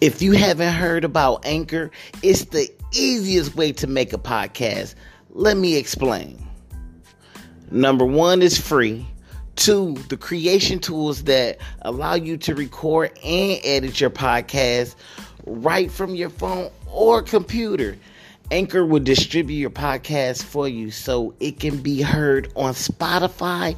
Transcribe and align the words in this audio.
If 0.00 0.22
you 0.22 0.30
haven't 0.32 0.74
heard 0.74 1.04
about 1.04 1.44
Anchor, 1.44 1.90
it's 2.22 2.44
the 2.44 2.70
easiest 2.92 3.56
way 3.56 3.72
to 3.72 3.88
make 3.88 4.12
a 4.12 4.18
podcast. 4.18 4.94
Let 5.30 5.56
me 5.56 5.76
explain. 5.76 6.46
Number 7.72 8.04
one 8.04 8.40
is 8.40 8.56
free. 8.56 9.04
Two, 9.56 9.94
the 10.08 10.16
creation 10.16 10.78
tools 10.78 11.24
that 11.24 11.58
allow 11.82 12.14
you 12.14 12.36
to 12.36 12.54
record 12.54 13.10
and 13.24 13.58
edit 13.64 14.00
your 14.00 14.10
podcast 14.10 14.94
right 15.46 15.90
from 15.90 16.14
your 16.14 16.30
phone 16.30 16.70
or 16.86 17.20
computer. 17.20 17.96
Anchor 18.50 18.84
will 18.84 19.02
distribute 19.02 19.58
your 19.58 19.70
podcast 19.70 20.42
for 20.42 20.66
you 20.66 20.90
so 20.90 21.34
it 21.38 21.60
can 21.60 21.82
be 21.82 22.00
heard 22.00 22.50
on 22.56 22.72
Spotify, 22.72 23.76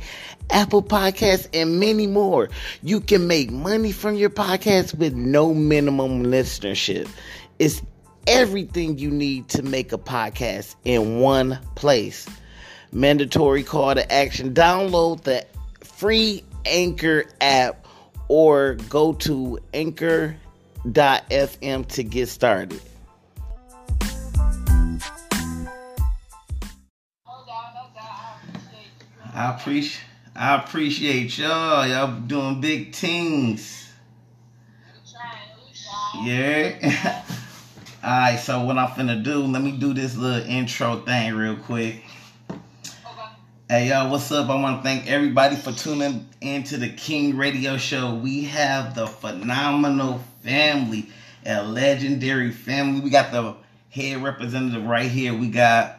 Apple 0.49 0.83
Podcasts, 0.83 1.49
and 1.53 1.81
many 1.81 2.07
more. 2.07 2.49
You 2.83 3.01
can 3.01 3.27
make 3.27 3.51
money 3.51 3.91
from 3.91 4.15
your 4.15 4.31
podcast 4.31 4.95
with 4.95 5.13
no 5.15 5.53
minimum 5.53 6.25
listenership. 6.25 7.09
It's 7.59 7.83
everything 8.29 8.99
you 8.99 9.11
need 9.11 9.49
to 9.49 9.63
make 9.63 9.93
a 9.93 9.99
podcast 9.99 10.77
in 10.85 11.19
one 11.19 11.59
place. 11.75 12.29
Mandatory 12.93 13.65
call 13.65 13.97
to 13.97 14.13
action. 14.13 14.55
Download 14.55 15.21
the 15.23 15.47
free 15.83 16.45
Anchor 16.65 17.25
app 17.41 17.87
or 18.29 18.75
go 18.89 19.15
to 19.15 19.59
anchor.fm 19.75 20.37
to 21.89 22.03
get 22.05 22.29
started. 22.29 22.81
I 29.41 29.57
appreciate 29.57 30.05
I 30.37 30.57
appreciate 30.57 31.39
y'all. 31.39 31.87
Y'all 31.89 32.21
doing 32.21 32.61
big 32.61 32.95
things. 32.95 33.91
Yeah. 36.23 37.25
Alright, 38.05 38.39
so 38.39 38.63
what 38.65 38.77
I'm 38.77 38.89
finna 38.89 39.25
do, 39.25 39.39
let 39.39 39.63
me 39.63 39.73
do 39.73 39.95
this 39.95 40.15
little 40.15 40.47
intro 40.47 41.01
thing 41.01 41.35
real 41.35 41.57
quick. 41.57 42.03
Hey 43.71 43.89
y'all, 43.89 44.11
what's 44.11 44.31
up? 44.31 44.51
I 44.51 44.61
want 44.61 44.81
to 44.81 44.83
thank 44.83 45.11
everybody 45.11 45.57
for 45.57 45.73
tuning 45.73 46.29
into 46.43 46.77
the 46.77 46.91
King 46.91 47.35
Radio 47.35 47.79
Show. 47.79 48.17
We 48.17 48.45
have 48.45 48.95
the 48.95 49.07
phenomenal 49.07 50.21
family, 50.43 51.09
a 51.47 51.63
legendary 51.63 52.51
family. 52.51 53.01
We 53.01 53.09
got 53.09 53.33
the 53.33 53.57
head 53.89 54.23
representative 54.23 54.85
right 54.85 55.11
here. 55.11 55.33
We 55.33 55.49
got 55.49 55.99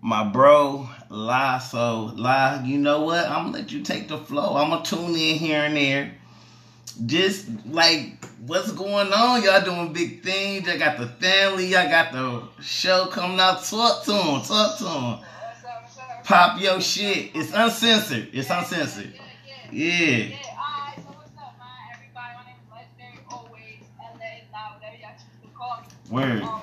my 0.00 0.24
bro 0.24 0.88
La. 1.10 1.58
So 1.58 2.12
La, 2.16 2.62
you 2.62 2.78
know 2.78 3.02
what? 3.02 3.26
I'm 3.26 3.46
gonna 3.46 3.58
let 3.58 3.72
you 3.72 3.82
take 3.82 4.08
the 4.08 4.16
flow. 4.16 4.56
I'm 4.56 4.70
gonna 4.70 4.84
tune 4.84 5.10
in 5.10 5.36
here 5.36 5.64
and 5.64 5.76
there. 5.76 6.14
Just 7.04 7.46
like 7.66 8.24
what's 8.46 8.72
going 8.72 9.12
on? 9.12 9.42
Y'all 9.42 9.64
doing 9.64 9.92
big 9.92 10.22
things. 10.22 10.68
I 10.68 10.78
got 10.78 10.98
the 10.98 11.06
family. 11.06 11.66
Y'all 11.66 11.88
got 11.88 12.12
the 12.12 12.62
show 12.62 13.06
coming 13.06 13.40
out. 13.40 13.62
Talk 13.64 14.04
to 14.04 14.12
them. 14.12 14.42
Talk 14.42 14.78
to 14.78 14.84
them. 14.84 15.18
Pop 16.24 16.60
your 16.60 16.80
shit. 16.80 17.32
It's 17.34 17.52
uncensored. 17.52 18.28
It's 18.32 18.48
uncensored. 18.48 19.12
Yeah. 19.72 20.36
Word. 26.10 26.42
Um, 26.42 26.60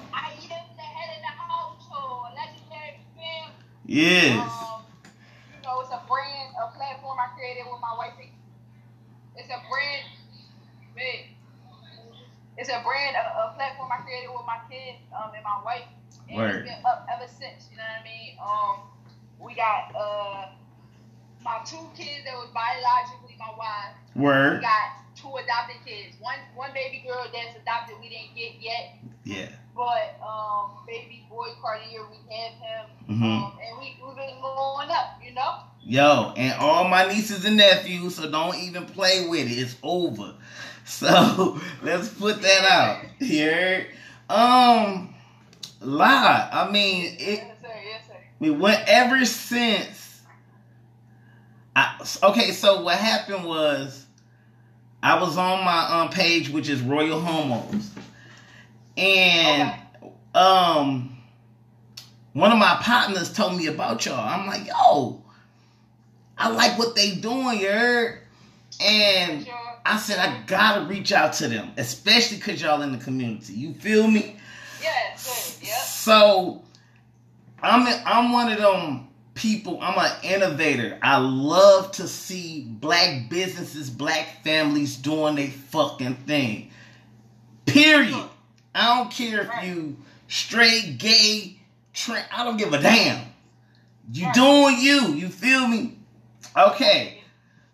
Yes. 3.88 4.52
Um, 4.52 4.84
you 5.56 5.62
know, 5.64 5.80
it's 5.80 5.90
a 5.90 6.02
brand, 6.08 6.54
a 6.60 6.68
platform 6.76 7.18
I 7.20 7.28
created 7.36 7.64
with 7.72 7.82
my 7.82 7.96
wife. 7.98 8.14
It's 9.36 9.50
a 9.50 9.62
brand, 9.70 10.06
big. 10.96 11.32
It's 12.58 12.70
a 12.70 12.82
brand, 12.84 13.16
a, 13.16 13.24
a 13.48 13.54
platform 13.56 13.90
I 13.92 14.04
created 14.04 14.30
with 14.30 14.46
my 14.46 14.60
kid 14.70 14.96
um, 15.16 15.32
and 15.34 15.44
my 15.44 15.62
wife. 15.64 15.86
And 16.28 16.38
Word. 16.38 16.56
it's 16.56 16.68
been 16.68 16.86
up 16.86 17.08
ever 17.08 17.28
since, 17.32 17.70
you 17.72 17.78
know 17.78 17.88
what 17.88 18.02
I 18.02 18.04
mean? 18.04 18.32
Um, 18.44 18.76
we 19.40 19.56
got 19.56 19.96
uh, 19.96 20.50
my 21.44 21.64
two 21.64 21.86
kids 21.96 22.26
that 22.26 22.36
was 22.36 22.50
biologically 22.52 23.38
my 23.40 23.54
wife. 23.56 23.96
We 24.16 24.24
Word. 24.24 24.62
got 24.62 25.00
two 25.16 25.30
adopted 25.38 25.78
kids. 25.86 26.18
One 26.20 26.38
one 26.56 26.72
baby 26.74 27.04
girl 27.06 27.24
that's 27.32 27.56
adopted 27.56 27.96
we 28.02 28.10
didn't 28.10 28.36
get 28.36 28.60
yet. 28.60 28.98
Yeah. 29.24 29.50
But 29.78 30.20
um, 30.26 30.72
baby 30.88 31.26
boy 31.30 31.50
Cartier, 31.62 32.02
we 32.10 32.18
have 32.36 32.54
him, 32.54 32.86
Mhm. 33.22 33.24
um, 33.46 33.54
and 33.64 33.80
we 33.80 33.96
we've 34.04 34.16
been 34.16 34.42
going 34.42 34.90
up, 34.90 35.20
you 35.24 35.34
know. 35.36 35.58
Yo, 35.84 36.34
and 36.36 36.60
all 36.60 36.88
my 36.88 37.06
nieces 37.08 37.46
and 37.46 37.58
nephews, 37.58 38.16
so 38.16 38.30
don't 38.30 38.56
even 38.58 38.86
play 38.88 39.28
with 39.30 39.50
it. 39.50 39.54
It's 39.58 39.76
over. 39.84 40.34
So 40.90 41.60
let's 41.84 42.08
put 42.08 42.42
that 42.42 42.64
out 42.64 43.04
here. 43.20 43.88
Um, 44.30 45.14
lie. 45.82 46.48
I 46.50 46.72
mean, 46.72 47.08
it. 47.20 47.20
Yes 47.20 47.58
sir, 47.62 47.68
yes 47.86 48.02
sir. 48.08 48.14
I 48.16 48.44
mean, 48.44 48.58
what 48.58 48.82
ever 48.88 49.26
since. 49.26 50.22
I, 51.76 51.98
okay, 52.24 52.52
so 52.52 52.84
what 52.84 52.96
happened 52.98 53.44
was, 53.44 54.06
I 55.04 55.20
was 55.22 55.38
on 55.38 55.66
my 55.66 56.02
um 56.02 56.10
page, 56.10 56.50
which 56.50 56.70
is 56.70 56.82
Royal 56.82 57.20
Homos, 57.20 57.90
and 58.98 59.74
um, 60.34 61.18
one 62.34 62.52
of 62.52 62.58
my 62.58 62.78
partners 62.82 63.32
told 63.32 63.56
me 63.58 63.68
about 63.68 64.06
y'all. 64.06 64.20
I'm 64.20 64.48
like, 64.48 64.68
yo, 64.68 65.24
I 66.38 66.50
like 66.50 66.78
what 66.78 66.96
they 66.96 67.16
doing, 67.16 67.60
you 67.60 67.70
heard? 67.70 68.22
And 68.84 69.46
Sure. 69.46 69.56
I 69.86 69.98
said 69.98 70.20
I 70.20 70.44
gotta 70.46 70.86
reach 70.86 71.12
out 71.14 71.34
to 71.34 71.48
them, 71.48 71.72
especially 71.78 72.38
cause 72.40 72.62
y'all 72.62 72.82
in 72.82 72.92
the 72.92 72.98
community. 72.98 73.54
You 73.54 73.74
feel 73.74 74.08
me? 74.08 74.36
Yes 74.82 75.26
sir. 75.26 75.66
Yep. 75.66 75.78
So 75.78 76.62
I'm 77.64 77.88
I'm 78.06 78.32
one 78.34 78.52
of 78.52 78.58
them 78.60 79.08
people. 79.34 79.80
I'm 79.82 79.98
an 79.98 80.12
innovator. 80.24 81.00
I 81.02 81.18
love 81.18 81.92
to 81.94 82.08
see 82.08 82.66
black 82.68 83.30
businesses, 83.30 83.90
black 83.90 84.44
families 84.44 84.98
doing 84.98 85.36
their 85.36 85.48
fucking 85.48 86.16
thing. 86.16 86.70
Period. 87.66 88.26
I 88.78 88.96
don't 88.98 89.12
care 89.12 89.42
if 89.42 89.64
you 89.66 89.98
straight, 90.28 90.98
gay, 91.00 91.60
tra- 91.94 92.26
I 92.32 92.44
don't 92.44 92.58
give 92.58 92.74
a 92.74 92.82
damn. 92.82 93.26
You 94.14 94.26
Right. 94.26 94.36
doing 94.36 94.78
you. 94.80 95.14
You 95.14 95.30
feel 95.30 95.68
me? 95.68 95.98
Okay. 96.56 97.22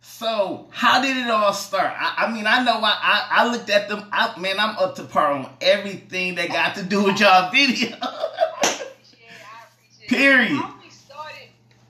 So 0.01 0.67
how 0.71 1.01
did 1.01 1.15
it 1.17 1.29
all 1.29 1.53
start? 1.53 1.93
I, 1.97 2.25
I 2.25 2.31
mean, 2.31 2.45
I 2.47 2.63
know 2.63 2.79
I, 2.81 2.97
I 3.01 3.27
I 3.31 3.51
looked 3.51 3.69
at 3.69 3.87
them. 3.89 4.03
I, 4.11 4.37
man, 4.39 4.59
I'm 4.59 4.77
up 4.77 4.95
to 4.95 5.03
par 5.03 5.31
on 5.31 5.49
everything 5.61 6.35
that 6.35 6.49
got 6.49 6.75
to 6.75 6.83
do 6.83 7.03
with 7.03 7.19
y'all 7.19 7.51
video. 7.51 7.97
I 8.01 8.29
appreciate 8.61 9.27
it. 9.27 9.41
I 9.43 9.63
appreciate 9.71 10.09
Period. 10.09 10.51
it. 10.51 10.55
How 10.57 10.75
we 10.83 10.89
started, 10.89 11.49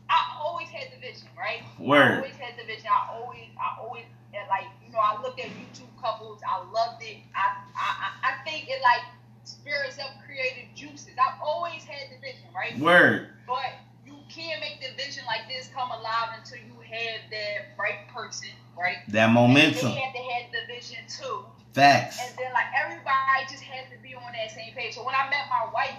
I 0.10 0.38
always 0.42 0.68
had 0.70 0.88
the 0.94 1.00
vision, 1.00 1.28
right? 1.38 1.62
I 1.80 2.16
always 2.18 2.36
had 2.36 2.54
the 2.60 2.66
vision. 2.66 2.88
I 2.88 3.14
always, 3.18 3.50
I 3.60 3.80
always, 3.82 4.06
like, 4.50 4.66
you 4.86 4.92
know, 4.94 5.00
I 5.00 5.22
looked 5.22 5.40
at 5.40 5.48
YouTube 5.48 5.73
couples. 6.04 6.42
I 6.48 6.60
loved 6.72 7.02
it. 7.02 7.18
I, 7.34 7.56
I, 7.76 8.12
I- 8.22 8.44
think 8.44 8.68
it 8.68 8.82
like 8.84 9.02
spirits 9.46 9.98
up 10.00 10.12
creative 10.28 10.68
juices. 10.76 11.16
I've 11.18 11.40
always 11.42 11.84
had 11.86 12.12
the 12.12 12.20
vision, 12.20 12.44
right? 12.54 12.78
Word. 12.78 13.30
But 13.48 13.72
you 14.06 14.16
can't 14.30 14.60
make 14.60 14.84
the 14.84 14.92
vision 15.02 15.24
like 15.26 15.48
this 15.48 15.70
come 15.74 15.90
alive 15.92 16.36
until 16.38 16.58
you 16.60 16.76
have 16.84 17.22
that 17.32 17.80
right 17.80 18.04
person, 18.14 18.50
right? 18.78 18.98
That 19.08 19.26
And 19.26 19.34
momentum. 19.34 19.96
they 19.96 19.96
had 19.96 20.14
to 20.14 20.24
have 20.36 20.46
the 20.52 20.64
vision 20.68 21.00
too. 21.08 21.46
Facts. 21.72 22.20
And 22.22 22.38
then 22.38 22.52
like 22.54 22.68
everybody 22.76 23.48
just 23.50 23.64
has 23.64 23.88
to 23.96 23.98
be 24.04 24.14
on 24.14 24.28
that 24.34 24.52
same 24.52 24.74
page. 24.76 24.94
So 24.96 25.06
when 25.06 25.16
I 25.16 25.30
met 25.32 25.48
my 25.50 25.72
wife, 25.74 25.96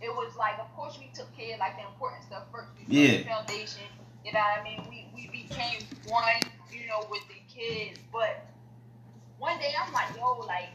it 0.00 0.08
was 0.10 0.34
like 0.36 0.58
of 0.58 0.66
course 0.74 0.98
we 0.98 1.10
took 1.14 1.28
care 1.36 1.54
of 1.54 1.60
like 1.60 1.76
the 1.76 1.84
important 1.86 2.24
stuff 2.24 2.44
first. 2.50 2.68
We 2.74 2.88
Yeah. 2.88 3.18
the 3.18 3.24
foundation. 3.24 3.84
You 4.24 4.32
know 4.32 4.40
what 4.40 4.60
I 4.60 4.64
mean? 4.64 4.80
We 4.88 5.06
we 5.14 5.28
became 5.28 5.84
one, 6.08 6.40
you 6.72 6.86
know, 6.88 7.04
with 7.10 7.22
the 7.28 7.38
kids. 7.52 8.00
But 8.12 8.48
one 9.42 9.58
day 9.58 9.74
I'm 9.74 9.90
like, 9.92 10.06
yo, 10.14 10.38
like 10.46 10.70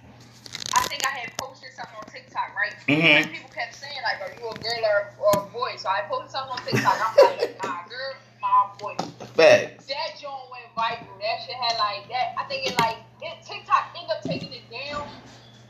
I 0.75 0.83
think 0.91 0.99
I 1.07 1.11
had 1.15 1.31
posted 1.39 1.71
something 1.71 1.95
on 1.95 2.07
TikTok, 2.11 2.51
right? 2.51 2.75
Mhm. 2.83 2.99
And 2.99 3.31
people 3.31 3.49
kept 3.55 3.73
saying 3.73 3.95
like, 4.03 4.19
are 4.19 4.35
you 4.35 4.43
a 4.43 4.55
girl 4.59 4.83
or, 4.83 4.99
or 5.23 5.33
a 5.39 5.49
boy? 5.55 5.79
So 5.79 5.87
I 5.87 6.03
posted 6.11 6.35
something 6.35 6.51
on 6.51 6.61
TikTok. 6.67 6.99
I'm 6.99 7.15
like, 7.15 7.55
nah, 7.63 7.87
girl, 7.87 8.11
my 8.43 8.67
boy 8.75 8.93
Facts. 9.39 9.87
that 9.87 10.19
joint 10.19 10.51
went 10.51 10.67
viral. 10.75 11.15
That 11.23 11.39
shit 11.47 11.55
had 11.55 11.79
like 11.79 12.11
that. 12.11 12.35
I 12.35 12.43
think 12.51 12.67
it 12.67 12.75
like 12.75 12.99
it 13.23 13.39
TikTok 13.47 13.95
ended 13.95 14.11
up 14.11 14.21
taking 14.27 14.51
it 14.51 14.67
down. 14.67 15.07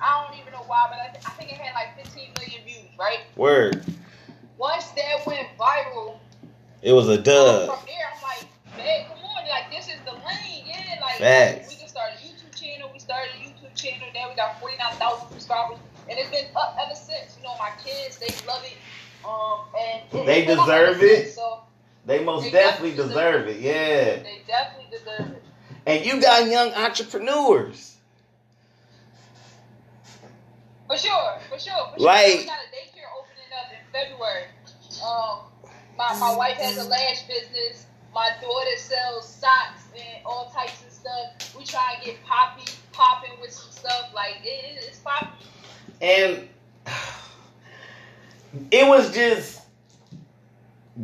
I 0.01 0.25
don't 0.25 0.33
even 0.41 0.53
know 0.53 0.65
why, 0.65 0.89
but 0.89 0.97
I, 0.97 1.07
th- 1.13 1.25
I 1.25 1.31
think 1.37 1.53
it 1.53 1.57
had 1.61 1.73
like 1.77 1.93
15 2.01 2.33
million 2.41 2.65
views, 2.65 2.89
right? 2.97 3.21
Word. 3.37 3.85
Once 4.57 4.89
that 4.97 5.21
went 5.25 5.45
viral, 5.57 6.17
It 6.81 6.93
was 6.93 7.09
a 7.09 7.17
from 7.21 7.25
there 7.85 8.09
I'm 8.09 8.21
like, 8.25 8.45
man, 8.77 9.05
come 9.09 9.21
on, 9.21 9.45
like 9.49 9.69
this 9.69 9.85
is 9.87 10.01
the 10.05 10.13
lane, 10.13 10.65
yeah. 10.65 10.97
Like 11.01 11.17
Facts. 11.17 11.69
we 11.69 11.75
just 11.81 11.89
started 11.89 12.17
a 12.17 12.21
YouTube 12.21 12.53
channel. 12.53 12.89
We 12.93 12.95
started 13.07 13.31
a 13.35 13.39
YouTube 13.39 13.73
channel. 13.73 14.05
Now 14.13 14.29
we 14.29 14.35
got 14.35 14.59
49,000 14.59 15.29
subscribers, 15.31 15.77
and 16.09 16.19
it's 16.19 16.29
been 16.29 16.45
up 16.57 16.75
ever 16.85 16.93
since. 16.93 17.37
You 17.37 17.43
know, 17.43 17.55
my 17.57 17.71
kids 17.83 18.17
they 18.19 18.27
love 18.45 18.63
it. 18.65 18.77
Um, 19.25 19.63
and 19.79 20.27
They 20.27 20.39
it's 20.39 20.47
been 20.47 20.59
up 20.59 20.65
deserve 20.65 21.01
it. 21.03 21.23
since, 21.23 21.35
So 21.35 21.61
They 22.05 22.21
most 22.23 22.43
They 22.43 22.51
definitely 22.51 22.91
definitely 22.91 23.13
deserve 23.15 23.47
it. 23.47 23.59
Yeah. 23.61 24.23
they 24.23 24.41
definitely 24.45 24.91
deserve 24.91 25.31
it. 25.37 25.43
And 25.85 26.05
you 26.05 26.21
got 26.21 26.49
young 26.49 26.73
entrepreneurs. 26.73 27.95
For 30.87 30.97
sure, 30.97 31.39
for 31.49 31.59
sure, 31.59 31.73
for 31.93 31.99
sure. 31.99 32.05
Like- 32.05 32.39
we 32.39 32.45
got 32.45 32.59
a 32.59 32.75
daycare 32.75 33.07
opening 33.17 33.51
up 33.55 33.71
in 33.71 33.79
February. 33.93 34.43
Um, 35.05 35.39
my, 35.97 36.17
my 36.19 36.35
wife 36.35 36.57
has 36.57 36.77
a 36.77 36.83
lash 36.89 37.23
business. 37.27 37.85
My 38.13 38.31
daughter 38.41 38.77
sells 38.77 39.27
socks 39.27 39.83
and 39.95 40.25
all 40.25 40.49
types 40.49 40.83
of 40.85 40.91
stuff. 40.91 41.55
We 41.57 41.63
try 41.65 41.93
and 41.95 42.03
get 42.05 42.23
poppy 42.25 42.63
popping 42.97 43.31
with 43.39 43.51
some 43.51 43.71
stuff. 43.71 44.09
Like 44.13 44.37
it, 44.43 44.47
it- 44.47 44.85
it's 44.89 44.97
popping. 44.99 45.29
and 46.01 46.49
it 48.71 48.87
was 48.87 49.13
just 49.13 49.61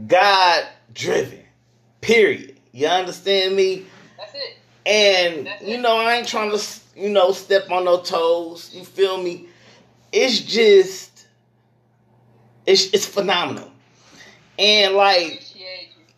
God 0.08 0.66
driven. 0.94 1.40
Period. 2.02 2.60
You 2.72 2.88
understand 2.88 3.56
me? 3.56 3.86
That's 4.18 4.34
it. 4.34 4.58
And 4.86 5.48
That's 5.48 5.62
you 5.64 5.76
it. 5.76 5.82
know, 5.82 5.98
I 5.98 6.16
ain't 6.16 6.28
trying 6.28 6.52
to 6.58 6.62
you 6.96 7.10
know 7.10 7.32
step 7.32 7.70
on 7.72 7.86
no 7.86 8.02
toes. 8.02 8.72
You 8.74 8.84
feel 8.84 9.22
me? 9.22 9.48
It's 10.12 10.40
just 10.40 11.28
it's 12.66 12.88
it's 12.94 13.06
phenomenal. 13.06 13.72
And 14.60 14.96
like 14.96 15.44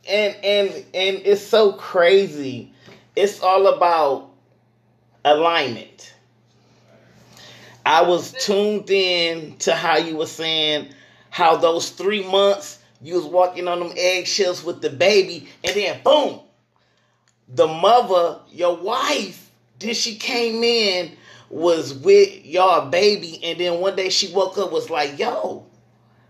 and 0.10 0.36
and 0.44 0.69
and 0.94 1.18
it's 1.25 1.42
so 1.42 1.74
crazy. 1.74 2.71
It's 3.16 3.42
all 3.42 3.68
about 3.68 4.30
alignment. 5.25 6.13
I 7.86 8.04
was 8.04 8.31
tuned 8.31 8.89
in 8.89 9.57
to 9.57 9.75
how 9.75 9.98
you 9.98 10.18
were 10.18 10.25
saying 10.25 10.89
how 11.30 11.57
those 11.57 11.89
three 11.89 12.24
months 12.24 12.80
you 13.01 13.16
was 13.16 13.25
walking 13.25 13.68
on 13.68 13.80
them 13.80 13.92
eggshells 13.98 14.63
with 14.63 14.81
the 14.81 14.89
baby, 14.89 15.48
and 15.63 15.75
then 15.75 16.01
boom, 16.04 16.39
the 17.50 17.68
mother, 17.68 18.39
your 18.51 18.77
wife, 18.77 19.51
then 19.80 19.94
she 19.94 20.16
came 20.16 20.63
in 20.63 21.12
was 21.50 21.94
with 21.94 22.45
y'all 22.45 22.89
baby, 22.89 23.39
and 23.44 23.60
then 23.60 23.80
one 23.80 23.95
day 23.95 24.10
she 24.10 24.31
woke 24.33 24.57
up 24.57 24.71
was 24.71 24.89
like, 24.89 25.19
"Yo, 25.19 25.66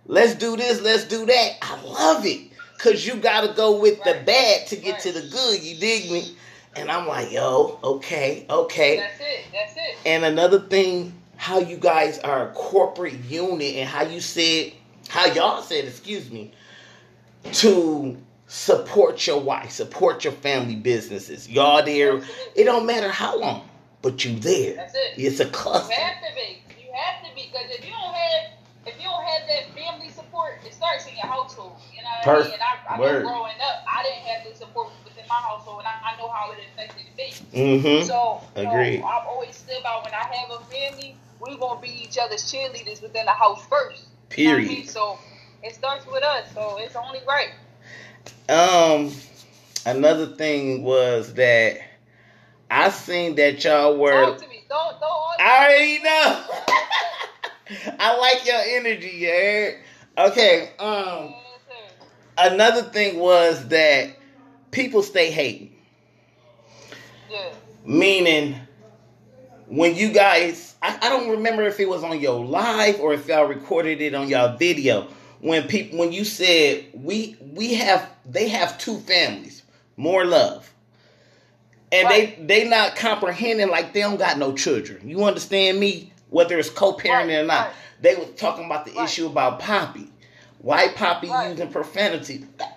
let's 0.06 0.36
do 0.36 0.58
this, 0.58 0.82
let's 0.82 1.06
do 1.06 1.26
that." 1.26 1.52
I 1.62 1.82
love 1.84 2.26
it 2.26 2.50
because 2.74 3.06
you 3.06 3.16
got 3.16 3.42
to 3.42 3.54
go 3.54 3.80
with 3.80 4.04
the 4.04 4.22
bad 4.26 4.68
to 4.68 4.76
get 4.76 5.00
to 5.02 5.12
the 5.12 5.22
good. 5.22 5.64
You 5.64 5.80
dig 5.80 6.12
me? 6.12 6.36
And 6.76 6.92
I'm 6.92 7.08
like, 7.08 7.32
"Yo, 7.32 7.80
okay, 7.84 8.46
okay." 8.50 8.98
That's 8.98 9.20
it. 9.20 9.46
That's 9.52 9.76
it. 9.78 9.98
And 10.06 10.26
another 10.26 10.60
thing, 10.60 11.14
how 11.38 11.60
you 11.60 11.78
guys 11.78 12.20
are 12.20 12.50
a 12.50 12.52
corporate 12.54 13.14
unit 13.26 13.76
and 13.76 13.88
how 13.88 14.04
you 14.04 14.20
said, 14.20 14.74
how 15.08 15.26
y'all 15.28 15.62
said, 15.62 15.86
excuse 15.86 16.30
me, 16.32 16.52
to 17.54 18.18
support 18.48 19.26
your 19.26 19.40
wife, 19.40 19.72
support 19.72 20.24
your 20.24 20.34
family 20.34 20.76
businesses. 20.76 21.50
Y'all 21.50 21.84
there, 21.84 22.22
it 22.56 22.64
don't 22.66 22.86
matter 22.86 23.10
how 23.10 23.40
long, 23.40 23.68
but 24.02 24.24
you 24.26 24.38
there. 24.40 24.76
That's 24.76 24.96
it. 24.96 25.14
It's 25.18 25.40
a 25.40 25.46
You 25.46 25.50
have 25.52 25.54
to 25.54 26.36
be. 26.36 26.62
You 26.80 26.92
have 26.94 27.28
to 27.28 27.36
be 27.36 27.50
because 27.52 27.70
if 27.72 27.86
you 27.86 27.92
don't 27.92 28.14
have 28.14 28.52
if 28.86 28.96
you 29.00 29.06
don't 29.10 29.24
have 29.24 29.48
that 29.50 29.74
family 29.76 30.10
support, 30.10 30.60
it 30.66 30.74
starts 30.74 31.08
in 31.08 31.16
your 31.16 31.26
household. 31.26 31.74
You 31.92 32.04
know 32.04 32.10
what 32.24 32.42
I 32.42 32.44
mean? 32.44 32.54
And 32.54 32.62
I, 32.62 32.96
I 32.96 33.00
Word. 33.00 33.24
know 33.24 33.30
growing 33.30 33.58
up, 33.58 33.84
I 33.92 34.04
didn't 34.04 34.26
have 34.28 34.48
the 34.48 34.56
support 34.56 34.90
within 35.26 35.30
my 35.30 35.48
household, 35.48 35.80
and 35.80 35.88
I, 35.88 36.14
I 36.14 36.18
know 36.18 36.28
how 36.30 36.52
it 36.52 36.60
affected 36.74 37.06
me. 37.18 37.34
Mm-hmm. 37.54 38.06
So, 38.06 38.42
so 38.56 38.70
Agreed. 38.70 39.02
I've 39.02 39.28
always 39.28 39.56
stood 39.56 39.84
by 39.84 40.02
when 40.04 40.14
I 40.14 40.24
have 40.36 40.52
a 40.52 40.64
family, 40.66 41.16
we're 41.40 41.58
gonna 41.58 41.82
be 41.82 41.90
each 41.90 42.18
other's 42.18 42.52
cheerleaders 42.52 43.02
within 43.02 43.26
the 43.26 43.32
house 43.32 43.66
first. 43.68 44.06
You 44.38 44.46
know 44.46 44.54
I 44.54 44.58
mean? 44.58 44.68
Period. 44.68 44.90
So 44.90 45.18
it 45.64 45.76
starts 45.76 46.06
with 46.08 46.24
us. 46.24 46.52
So 46.54 46.78
it's 46.80 46.96
only 46.96 47.20
right. 47.28 47.52
Um, 48.50 49.12
another 49.86 50.28
thing 50.28 50.84
was 50.84 51.34
that 51.36 51.80
I 52.70 52.90
seen 52.90 53.36
that 53.36 53.64
y'all 53.64 53.98
were. 53.98 54.26
Talk 54.26 54.42
to 54.42 54.48
me. 54.48 54.64
Don't 54.70 55.00
don't. 55.00 55.40
I 55.40 55.68
already 55.68 56.04
know. 56.04 56.44
I 58.00 58.18
like 58.18 58.46
your 58.46 58.62
energy, 58.64 59.26
heard? 59.26 59.80
Okay, 60.18 60.70
um, 60.80 61.34
another 62.38 62.84
thing 62.84 63.20
was 63.20 63.68
that 63.68 64.15
people 64.76 65.02
stay 65.02 65.32
hating. 65.32 65.74
Yeah. 67.32 67.54
Meaning, 67.86 68.56
when 69.68 69.96
you 69.96 70.12
guys, 70.12 70.76
I, 70.82 70.98
I 71.02 71.10
don't 71.10 71.30
remember 71.30 71.64
if 71.64 71.80
it 71.80 71.88
was 71.88 72.04
on 72.04 72.20
your 72.20 72.44
live 72.46 73.00
or 73.00 73.14
if 73.14 73.28
y'all 73.28 73.46
recorded 73.46 74.02
it 74.02 74.14
on 74.14 74.28
y'all 74.28 74.58
video. 74.58 75.08
When 75.40 75.68
people, 75.68 76.00
when 76.00 76.12
you 76.12 76.26
said 76.26 76.86
we 76.94 77.38
we 77.54 77.76
have, 77.76 78.10
they 78.26 78.50
have 78.50 78.78
two 78.78 78.98
families, 79.00 79.64
more 79.96 80.26
love, 80.26 80.72
and 81.92 82.06
Right. 82.08 82.38
they 82.48 82.64
they 82.64 82.70
not 82.70 82.96
comprehending 82.96 83.70
like 83.70 83.94
they 83.94 84.02
don't 84.02 84.18
got 84.18 84.38
no 84.38 84.54
children. 84.56 85.08
You 85.08 85.24
understand 85.24 85.80
me? 85.80 86.12
Whether 86.32 86.58
it's 86.60 86.70
co-parenting 86.70 87.28
Right, 87.28 87.36
or 87.40 87.46
not, 87.46 87.68
right. 87.68 87.74
they 88.02 88.16
was 88.16 88.30
talking 88.36 88.66
about 88.66 88.86
the 88.86 89.00
issue 89.02 89.28
about 89.28 89.60
Poppy. 89.60 90.10
Why 90.60 90.88
Poppy 90.90 91.28
using 91.28 91.70
profanity? 91.70 92.46
Right. 92.60 92.70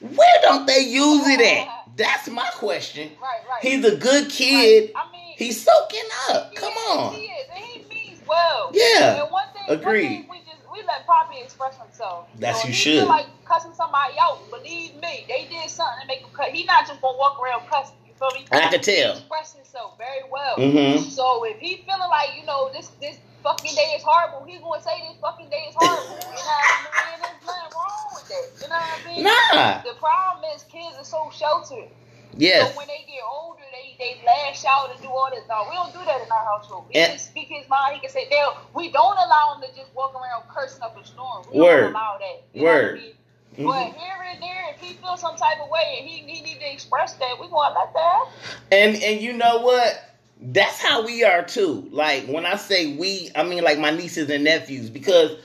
Where 0.00 0.42
don't 0.42 0.66
they 0.66 0.80
use 0.80 1.26
it 1.26 1.40
at? 1.40 1.68
That's 1.96 2.28
my 2.28 2.48
question. 2.54 3.10
Right. 3.20 3.40
Right. 3.48 3.62
He's 3.62 3.84
a 3.84 3.96
good 3.96 4.30
kid. 4.30 4.92
Right. 4.94 5.04
I 5.08 5.12
mean, 5.12 5.34
He's 5.36 5.62
soaking 5.62 6.08
up. 6.30 6.54
Come 6.54 6.72
is, 6.72 6.78
on. 6.88 7.14
He 7.14 7.26
is, 7.26 7.46
and 7.54 7.64
he 7.64 7.88
means 7.88 8.20
well. 8.26 8.70
Yeah. 8.74 9.22
And 9.22 9.30
one 9.30 9.46
thing, 9.52 9.62
Agreed. 9.68 10.04
One 10.04 10.12
thing 10.12 10.26
we 10.30 10.38
just 10.38 10.58
we 10.72 10.82
let 10.86 11.06
Poppy 11.06 11.38
express 11.42 11.76
himself. 11.78 12.28
That's 12.38 12.62
so 12.62 12.68
you 12.68 12.72
he 12.72 12.78
should. 12.78 12.98
Feel 13.00 13.06
like 13.08 13.26
cussing 13.44 13.72
somebody 13.74 14.14
out. 14.20 14.38
Believe 14.50 14.94
me, 14.96 15.24
they 15.28 15.46
did 15.50 15.70
something 15.70 16.00
to 16.02 16.06
make 16.06 16.20
him 16.20 16.28
cut. 16.34 16.48
He 16.52 16.64
not 16.64 16.86
just 16.86 17.00
gonna 17.00 17.16
walk 17.18 17.38
around 17.42 17.66
cussing. 17.68 17.96
You 18.06 18.12
feel 18.14 18.28
me? 18.38 18.46
I 18.52 18.70
could 18.70 18.82
tell. 18.82 19.14
He 19.14 19.18
expressed 19.20 19.56
himself 19.56 19.96
very 19.98 20.28
well. 20.30 20.56
Mhm. 20.56 21.02
So 21.10 21.44
if 21.44 21.58
he 21.58 21.76
feeling 21.86 22.10
like 22.10 22.30
you 22.38 22.44
know 22.44 22.70
this 22.72 22.88
this 23.00 23.18
fucking 23.46 23.74
day 23.78 23.94
is 23.94 24.02
horrible, 24.02 24.42
he's 24.44 24.58
gonna 24.60 24.82
say 24.82 24.98
this 25.06 25.16
fucking 25.22 25.48
day 25.48 25.70
is 25.70 25.74
horrible. 25.78 26.18
you 26.18 26.34
know 26.34 26.50
what 26.50 26.66
I 26.66 27.06
mean? 27.06 27.22
There's 27.22 27.46
nothing 27.46 27.70
wrong 27.78 28.06
with 28.18 28.26
that. 28.26 28.46
You 28.58 28.66
know 28.66 28.80
what 28.82 28.98
I 28.98 29.06
mean? 29.06 29.22
Nah. 29.22 29.82
The 29.86 29.94
problem 30.02 30.42
is 30.54 30.66
kids 30.66 30.96
are 30.98 31.06
so 31.06 31.30
sheltered. 31.30 31.88
Yes. 32.36 32.68
So 32.72 32.76
when 32.76 32.86
they 32.88 33.00
get 33.06 33.22
older, 33.24 33.62
they, 33.72 33.94
they 34.02 34.20
lash 34.26 34.64
out 34.66 34.90
and 34.90 35.00
do 35.00 35.08
all 35.08 35.30
this. 35.30 35.46
No, 35.48 35.64
we 35.70 35.74
don't 35.78 35.92
do 35.94 36.02
that 36.04 36.20
in 36.20 36.30
our 36.30 36.44
household. 36.44 36.84
He 36.90 36.98
And- 36.98 37.10
can 37.14 37.18
speak 37.18 37.48
his 37.48 37.68
mind. 37.70 37.94
He 37.94 38.00
can 38.00 38.10
say, 38.10 38.28
"Dale, 38.28 38.58
we 38.74 38.90
don't 38.90 39.16
allow 39.16 39.54
him 39.54 39.62
to 39.62 39.68
just 39.78 39.94
walk 39.94 40.12
around 40.14 40.42
cursing 40.52 40.82
up 40.82 40.98
a 41.00 41.06
storm. 41.06 41.46
We 41.54 41.60
Word. 41.60 41.80
don't 41.82 41.90
allow 41.92 42.18
that. 42.18 42.42
You 42.52 42.64
Word. 42.64 42.98
Know 42.98 43.00
what 43.00 43.00
I 43.00 43.04
mean? 43.06 43.12
Mhm. 43.56 43.94
But 43.94 44.00
here 44.02 44.22
and 44.34 44.42
there, 44.42 44.64
if 44.74 44.80
he 44.82 44.94
feels 45.00 45.20
some 45.20 45.36
type 45.36 45.58
of 45.62 45.70
way 45.70 45.96
and 46.00 46.08
he, 46.08 46.18
he 46.30 46.42
need 46.42 46.60
to 46.60 46.70
express 46.70 47.14
that, 47.14 47.40
we 47.40 47.48
gonna 47.48 47.72
let 47.78 47.94
that. 47.94 48.12
happen. 48.12 48.32
And 48.72 49.02
and 49.02 49.20
you 49.22 49.32
know 49.32 49.60
what? 49.62 50.02
That's 50.40 50.80
how 50.80 51.04
we 51.04 51.24
are 51.24 51.44
too. 51.44 51.88
Like 51.90 52.26
when 52.26 52.46
I 52.46 52.56
say 52.56 52.96
we, 52.96 53.30
I 53.34 53.42
mean 53.44 53.64
like 53.64 53.78
my 53.78 53.90
nieces 53.90 54.30
and 54.30 54.44
nephews 54.44 54.90
because 54.90 55.36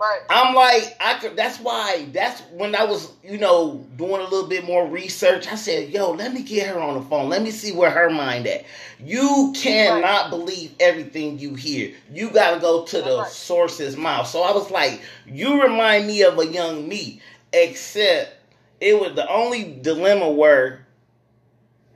Right. 0.00 0.20
I'm 0.28 0.54
like 0.54 0.96
I 1.00 1.18
could. 1.18 1.36
That's 1.36 1.58
why. 1.60 2.06
That's 2.12 2.40
when 2.52 2.74
I 2.74 2.84
was 2.84 3.12
you 3.22 3.38
know 3.38 3.86
doing 3.96 4.20
a 4.20 4.24
little 4.24 4.48
bit 4.48 4.64
more 4.64 4.86
research. 4.86 5.46
I 5.48 5.54
said, 5.54 5.90
yo, 5.90 6.10
let 6.12 6.34
me 6.34 6.42
get 6.42 6.68
her 6.68 6.80
on 6.80 6.94
the 6.94 7.02
phone. 7.08 7.28
Let 7.30 7.42
me 7.42 7.50
see 7.50 7.72
where 7.72 7.90
her 7.90 8.10
mind 8.10 8.46
at. 8.46 8.64
You 8.98 9.52
cannot 9.56 10.30
believe 10.30 10.74
everything 10.80 11.38
you 11.38 11.54
hear. 11.54 11.94
You 12.12 12.30
got 12.30 12.54
to 12.54 12.60
go 12.60 12.84
to 12.86 13.02
the 13.02 13.18
Right. 13.18 13.28
source's 13.28 13.96
mouth. 13.96 14.26
So 14.26 14.42
I 14.42 14.52
was 14.52 14.70
like, 14.70 15.00
you 15.26 15.62
remind 15.62 16.06
me 16.06 16.22
of 16.24 16.38
a 16.38 16.46
young 16.46 16.88
me, 16.88 17.20
except 17.52 18.32
it 18.80 18.98
was 19.00 19.14
the 19.14 19.28
only 19.30 19.78
dilemma 19.80 20.30
where 20.30 20.83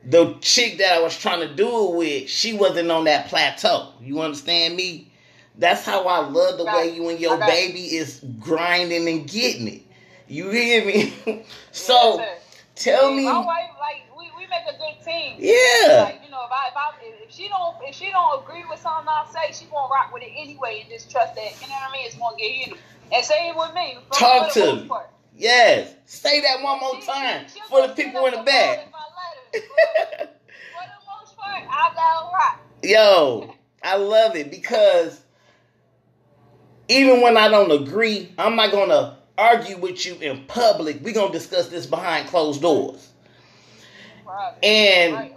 the 0.04 0.34
chick 0.40 0.78
that 0.78 0.92
I 0.92 1.00
was 1.02 1.16
trying 1.18 1.40
to 1.46 1.54
do 1.54 1.88
it 1.92 1.96
with, 1.96 2.28
she 2.30 2.52
wasn't 2.54 2.90
on 2.90 3.04
that 3.04 3.28
plateau. 3.28 3.92
You 4.00 4.20
understand 4.20 4.76
me? 4.76 5.10
That's 5.58 5.84
how 5.84 6.04
I 6.06 6.18
love 6.26 6.56
the 6.58 6.64
way 6.64 6.92
you 6.94 7.08
and 7.08 7.18
your 7.18 7.36
baby 7.38 7.96
is 7.96 8.24
grinding 8.38 9.08
and 9.08 9.28
getting 9.28 9.68
it. 9.68 9.82
You 10.28 10.50
hear 10.50 10.84
me? 10.84 11.44
so 11.72 12.18
Yes, 12.18 12.62
tell 12.76 13.10
Yeah, 13.10 13.16
me, 13.16 13.24
my 13.24 13.38
wife, 13.44 13.70
like 13.80 14.02
we, 14.16 14.30
we 14.36 14.46
make 14.46 14.62
a 14.72 14.78
good 14.78 15.04
team. 15.04 15.36
yeah, 15.38 16.02
Like, 16.04 16.20
you 16.24 16.30
know, 16.30 16.44
if 16.44 16.52
I, 16.52 16.68
if 16.68 16.76
I 16.76 16.90
if 17.26 17.34
she 17.34 17.48
don't 17.48 17.74
if 17.82 17.94
she 17.94 18.10
don't 18.10 18.42
agree 18.42 18.62
with 18.70 18.78
something 18.78 19.08
I 19.08 19.26
say, 19.32 19.52
she 19.52 19.64
gonna 19.70 19.88
rock 19.92 20.12
with 20.14 20.22
it 20.22 20.30
anyway 20.36 20.80
and 20.82 20.90
just 20.90 21.10
trust 21.10 21.34
that 21.34 21.60
you 21.60 21.66
know 21.68 21.74
what 21.74 21.90
I 21.90 21.92
mean. 21.92 22.06
It's 22.06 22.14
gonna 22.16 22.36
get 22.36 22.52
handled. 22.52 22.80
And 23.12 23.24
say 23.24 23.48
it 23.48 23.56
with 23.56 23.74
me. 23.74 23.98
Talk 24.12 24.52
to 24.52 24.76
me. 24.76 24.86
part. 24.86 25.08
yes. 25.34 25.94
Say 26.06 26.40
that 26.42 26.62
one 26.62 26.78
more 26.78 26.94
She- 27.00 27.06
time 27.06 27.46
she- 27.52 27.60
for 27.68 27.86
the 27.86 27.94
people 27.94 28.26
in 28.26 28.34
the 28.34 28.42
back. 28.42 28.87
Yo, 32.82 33.54
I 33.82 33.96
love 33.96 34.36
it 34.36 34.50
because 34.50 35.20
even 36.88 37.20
when 37.20 37.36
I 37.36 37.48
don't 37.48 37.70
agree, 37.70 38.32
I'm 38.38 38.56
not 38.56 38.70
gonna 38.70 39.18
argue 39.36 39.76
with 39.78 40.04
you 40.06 40.14
in 40.16 40.44
public. 40.46 41.00
We're 41.02 41.14
gonna 41.14 41.32
discuss 41.32 41.68
this 41.68 41.86
behind 41.86 42.28
closed 42.28 42.62
doors. 42.62 43.12
Right. 44.26 44.54
And 44.62 45.14
right, 45.14 45.34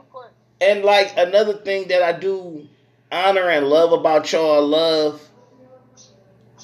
and 0.61 0.83
like 0.83 1.17
another 1.17 1.53
thing 1.53 1.87
that 1.87 2.03
I 2.03 2.17
do 2.17 2.67
honor 3.11 3.49
and 3.49 3.67
love 3.67 3.91
about 3.91 4.31
y'all 4.31 4.65
love 4.65 5.21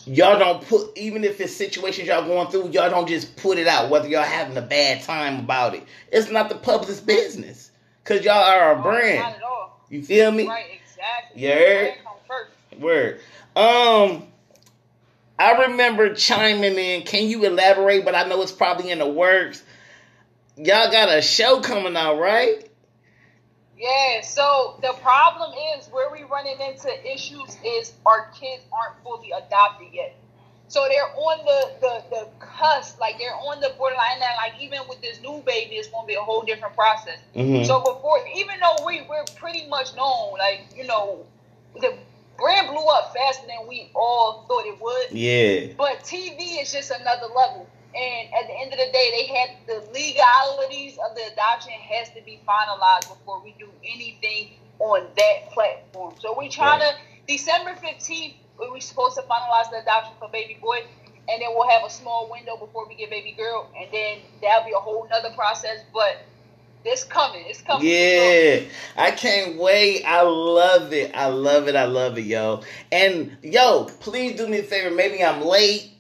y'all 0.08 0.40
don't 0.40 0.66
put 0.68 0.98
even 0.98 1.24
if 1.24 1.40
it's 1.42 1.56
situations 1.56 2.08
y'all 2.08 2.26
going 2.26 2.48
through 2.48 2.70
y'all 2.70 2.90
don't 2.90 3.08
just 3.08 3.36
put 3.36 3.58
it 3.58 3.68
out 3.68 3.90
whether 3.90 4.08
y'all 4.08 4.24
having 4.24 4.56
a 4.58 4.62
bad 4.62 5.02
time 5.04 5.40
about 5.40 5.76
it 5.76 5.84
it's 6.12 6.30
not 6.30 6.50
the 6.50 6.56
public's 6.56 7.00
business 7.02 7.72
because 8.04 8.24
y'all 8.24 8.34
are 8.44 8.72
a 8.72 8.76
Not 8.76 8.84
brand 8.84 9.36
at 9.36 9.44
all. 9.44 9.82
you 9.90 10.02
feel 10.02 10.32
me 10.32 10.48
Right, 10.48 10.66
exactly. 10.82 11.42
You 11.44 11.50
heard? 11.50 11.82
Brand 11.82 12.00
don't 12.04 12.82
Word. 12.82 13.20
Um, 13.56 14.24
I 15.40 15.66
remember 15.68 16.14
chiming 16.14 16.78
in. 16.78 17.04
Can 17.04 17.28
you 17.28 17.44
elaborate? 17.46 18.06
But 18.06 18.16
I 18.16 18.28
know 18.28 18.42
it's 18.42 18.52
probably 18.52 18.92
in 18.92 19.00
the 19.00 19.08
works. 19.08 19.64
Y'all 20.58 20.92
got 20.92 21.10
a 21.16 21.22
show 21.22 21.62
coming 21.62 21.96
out, 21.96 22.20
right? 22.20 22.67
Yeah, 23.78 24.22
so 24.22 24.80
the 24.82 24.94
problem 25.02 25.54
is 25.78 25.88
where 25.88 26.10
we 26.12 26.24
running 26.24 26.60
into 26.60 26.90
issues 27.14 27.58
is 27.64 27.94
our 28.06 28.30
kids 28.32 28.64
aren't 28.72 29.02
fully 29.04 29.32
adopted 29.32 29.90
yet. 29.94 30.16
So 30.70 30.86
they're 30.90 31.16
on 31.16 31.46
the, 31.46 31.72
the, 31.80 32.04
the 32.10 32.28
cusp, 32.40 33.00
like 33.00 33.18
they're 33.20 33.36
on 33.36 33.62
the 33.62 33.74
borderline 33.78 34.20
that 34.20 34.36
like 34.38 34.62
even 34.62 34.80
with 34.90 35.00
this 35.02 35.22
new 35.22 35.42
baby 35.46 35.76
it's 35.76 35.88
gonna 35.88 36.08
be 36.08 36.16
a 36.16 36.22
whole 36.22 36.42
different 36.42 36.76
process. 36.76 37.20
Mhm. 37.36 37.66
So 37.66 37.80
before 37.80 38.20
even 38.36 38.60
though 38.60 38.86
we, 38.86 39.02
we're 39.08 39.24
pretty 39.36 39.68
much 39.68 39.96
known, 39.96 40.34
like, 40.38 40.62
you 40.76 40.84
know, 40.86 41.26
the 41.80 41.94
brand 42.38 42.68
blew 42.68 42.86
up 42.86 43.14
faster 43.14 43.48
than 43.48 43.68
we 43.68 43.90
all 43.96 44.44
thought 44.48 44.66
it 44.66 44.82
would. 44.82 45.12
Yeah. 45.12 45.74
But 45.78 46.04
TV 46.04 46.62
is 46.62 46.74
just 46.74 46.92
another 46.92 47.28
level. 47.28 47.68
And 47.96 48.34
at 48.34 48.48
the 48.48 48.54
end 48.54 48.74
of 48.74 48.80
the 48.80 48.92
day, 48.92 49.12
they 49.12 49.26
had 49.34 49.50
the 49.66 49.92
legalities 49.92 50.98
of 50.98 51.16
the 51.16 51.24
adoption 51.34 51.72
has 51.72 52.10
to 52.10 52.22
be 52.22 52.40
finalized 52.48 53.10
before 53.10 53.42
we 53.44 53.56
do 53.58 53.70
anything 53.84 54.52
on 54.80 55.08
that 55.16 55.52
platform. 55.52 56.14
So 56.20 56.36
we're 56.38 56.50
trying 56.50 56.82
to 56.82 56.92
December 57.28 57.76
fifteenth, 57.76 58.36
we're 58.60 58.80
supposed 58.80 59.16
to 59.16 59.24
finalize 59.24 59.72
the 59.72 59.82
adoption 59.82 60.14
for 60.20 60.30
baby 60.30 60.58
boy, 60.62 60.78
and 61.30 61.42
then 61.42 61.50
we'll 61.56 61.68
have 61.70 61.84
a 61.86 61.90
small 61.90 62.30
window 62.32 62.58
before 62.58 62.88
we 62.88 62.96
get 62.96 63.10
baby 63.10 63.32
girl, 63.32 63.70
and 63.80 63.90
then 63.92 64.20
that'll 64.42 64.66
be 64.66 64.74
a 64.74 64.80
whole 64.80 65.08
nother 65.10 65.34
process. 65.36 65.80
But 65.92 66.22
it's 66.86 67.04
coming, 67.04 67.44
it's 67.48 67.62
coming. 67.62 67.88
Yeah, 67.88 68.62
I 68.96 69.12
can't 69.12 69.58
wait. 69.58 70.04
I 70.06 70.22
love 70.22 70.94
it. 70.94 71.12
I 71.16 71.28
love 71.28 71.68
it. 71.68 71.76
I 71.76 71.86
love 71.86 72.18
it, 72.18 72.26
yo. 72.26 72.62
And 72.92 73.38
yo, 73.42 73.86
please 74.02 74.38
do 74.38 74.48
me 74.48 74.60
a 74.60 74.64
favor. 74.64 74.94
Maybe 74.94 75.24
I'm 75.24 75.42
late. 75.42 75.92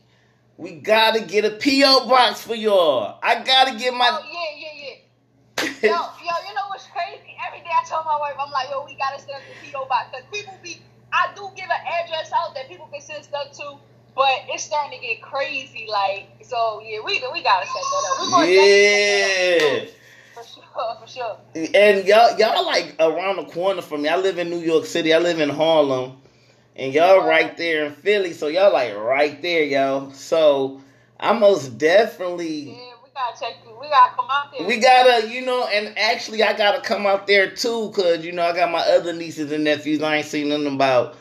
We 0.57 0.71
gotta 0.71 1.21
get 1.21 1.45
a 1.45 1.51
PO 1.51 2.09
box 2.09 2.41
for 2.41 2.55
y'all. 2.55 3.19
I 3.21 3.43
gotta 3.43 3.77
get 3.77 3.93
my. 3.93 4.09
Oh 4.11 4.25
yeah, 4.25 4.57
yeah, 4.57 4.73
yeah. 4.81 5.89
Yo, 5.89 5.89
yo, 6.25 6.49
you 6.49 6.55
know 6.55 6.65
what's 6.69 6.87
crazy? 6.87 7.37
Every 7.47 7.59
day 7.59 7.69
I 7.69 7.85
tell 7.87 8.03
my 8.03 8.17
wife, 8.19 8.33
I'm 8.39 8.51
like, 8.51 8.69
yo, 8.71 8.83
we 8.83 8.95
gotta 8.95 9.21
set 9.21 9.35
up 9.35 9.41
the 9.63 9.71
PO 9.71 9.85
box 9.85 10.09
because 10.11 10.25
people 10.33 10.55
be. 10.63 10.81
I 11.13 11.29
do 11.35 11.47
give 11.55 11.65
an 11.65 12.03
address 12.03 12.31
out 12.35 12.55
that 12.55 12.67
people 12.67 12.89
can 12.91 13.01
send 13.01 13.23
stuff 13.23 13.51
to, 13.53 13.77
but 14.15 14.33
it's 14.49 14.63
starting 14.63 14.99
to 14.99 15.05
get 15.05 15.21
crazy. 15.21 15.85
Like, 15.87 16.27
so 16.41 16.81
yeah, 16.83 16.99
we 17.05 17.23
we 17.31 17.43
gotta 17.43 17.67
set 17.67 17.75
that 17.75 18.17
up. 18.19 18.39
We're 18.39 18.45
yeah. 18.45 19.85
for 20.33 20.43
sure, 20.43 20.97
for 20.99 21.07
sure. 21.07 21.37
And 21.75 22.03
y'all, 22.07 22.35
y'all 22.39 22.65
like 22.65 22.95
around 22.99 23.35
the 23.35 23.45
corner 23.45 23.83
from 23.83 24.01
me. 24.01 24.09
I 24.09 24.17
live 24.17 24.39
in 24.39 24.49
New 24.49 24.61
York 24.61 24.85
City. 24.85 25.13
I 25.13 25.19
live 25.19 25.39
in 25.39 25.49
Harlem, 25.49 26.17
and 26.77 26.93
y'all 26.93 27.27
right 27.27 27.57
there 27.57 27.85
in 27.85 27.93
Philly. 27.93 28.33
So 28.33 28.47
y'all 28.47 28.71
like 28.71 28.95
right 28.95 29.41
there, 29.41 29.63
yo. 29.63 30.11
So 30.13 30.81
I 31.19 31.33
most 31.33 31.77
definitely. 31.77 32.69
Yeah, 32.69 32.73
we 33.03 33.09
gotta 33.13 33.39
check. 33.39 33.57
you. 33.65 33.75
We 33.81 33.89
gotta 33.89 34.15
come 34.15 34.27
out 34.29 34.51
there. 34.55 34.67
We 34.67 34.77
gotta, 34.79 35.27
you 35.27 35.45
know, 35.45 35.67
and 35.67 35.97
actually, 35.97 36.43
I 36.43 36.55
gotta 36.55 36.81
come 36.81 37.05
out 37.07 37.25
there 37.27 37.49
too, 37.49 37.91
cause 37.95 38.23
you 38.23 38.31
know 38.31 38.43
I 38.43 38.55
got 38.55 38.71
my 38.71 38.79
other 38.79 39.11
nieces 39.13 39.51
and 39.51 39.63
nephews. 39.63 40.01
I 40.03 40.17
ain't 40.17 40.27
seen 40.27 40.49
them 40.49 40.67
in 40.67 40.75
about 40.75 41.15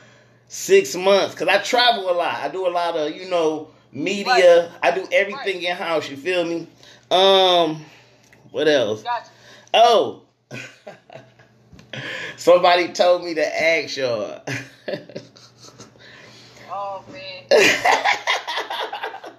six 0.48 0.94
months, 0.94 1.34
cause 1.34 1.48
I 1.48 1.58
travel 1.58 2.10
a 2.10 2.12
lot. 2.12 2.36
I 2.36 2.48
do 2.48 2.66
a 2.66 2.70
lot 2.70 2.96
of, 2.96 3.16
you 3.16 3.28
know, 3.28 3.68
media. 3.92 4.70
I 4.82 4.90
do 4.90 5.08
everything 5.10 5.62
in 5.62 5.74
house. 5.74 6.08
You 6.08 6.16
feel 6.16 6.44
me? 6.44 6.66
Um, 7.10 7.84
what 8.50 8.68
else? 8.68 9.02
Gotcha. 9.02 9.30
Oh, 9.72 10.22
somebody 12.36 12.92
told 12.92 13.24
me 13.24 13.34
to 13.34 13.62
ask 13.62 13.96
y'all. 13.96 14.42
Oh 16.78 17.02
man. 17.10 17.44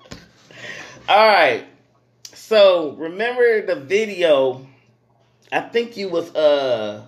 All 1.09 1.27
right. 1.27 1.65
So 2.33 2.93
remember 2.93 3.63
the 3.63 3.75
video? 3.75 4.65
I 5.51 5.61
think 5.61 5.97
you 5.97 6.09
was 6.09 6.33
uh. 6.33 7.05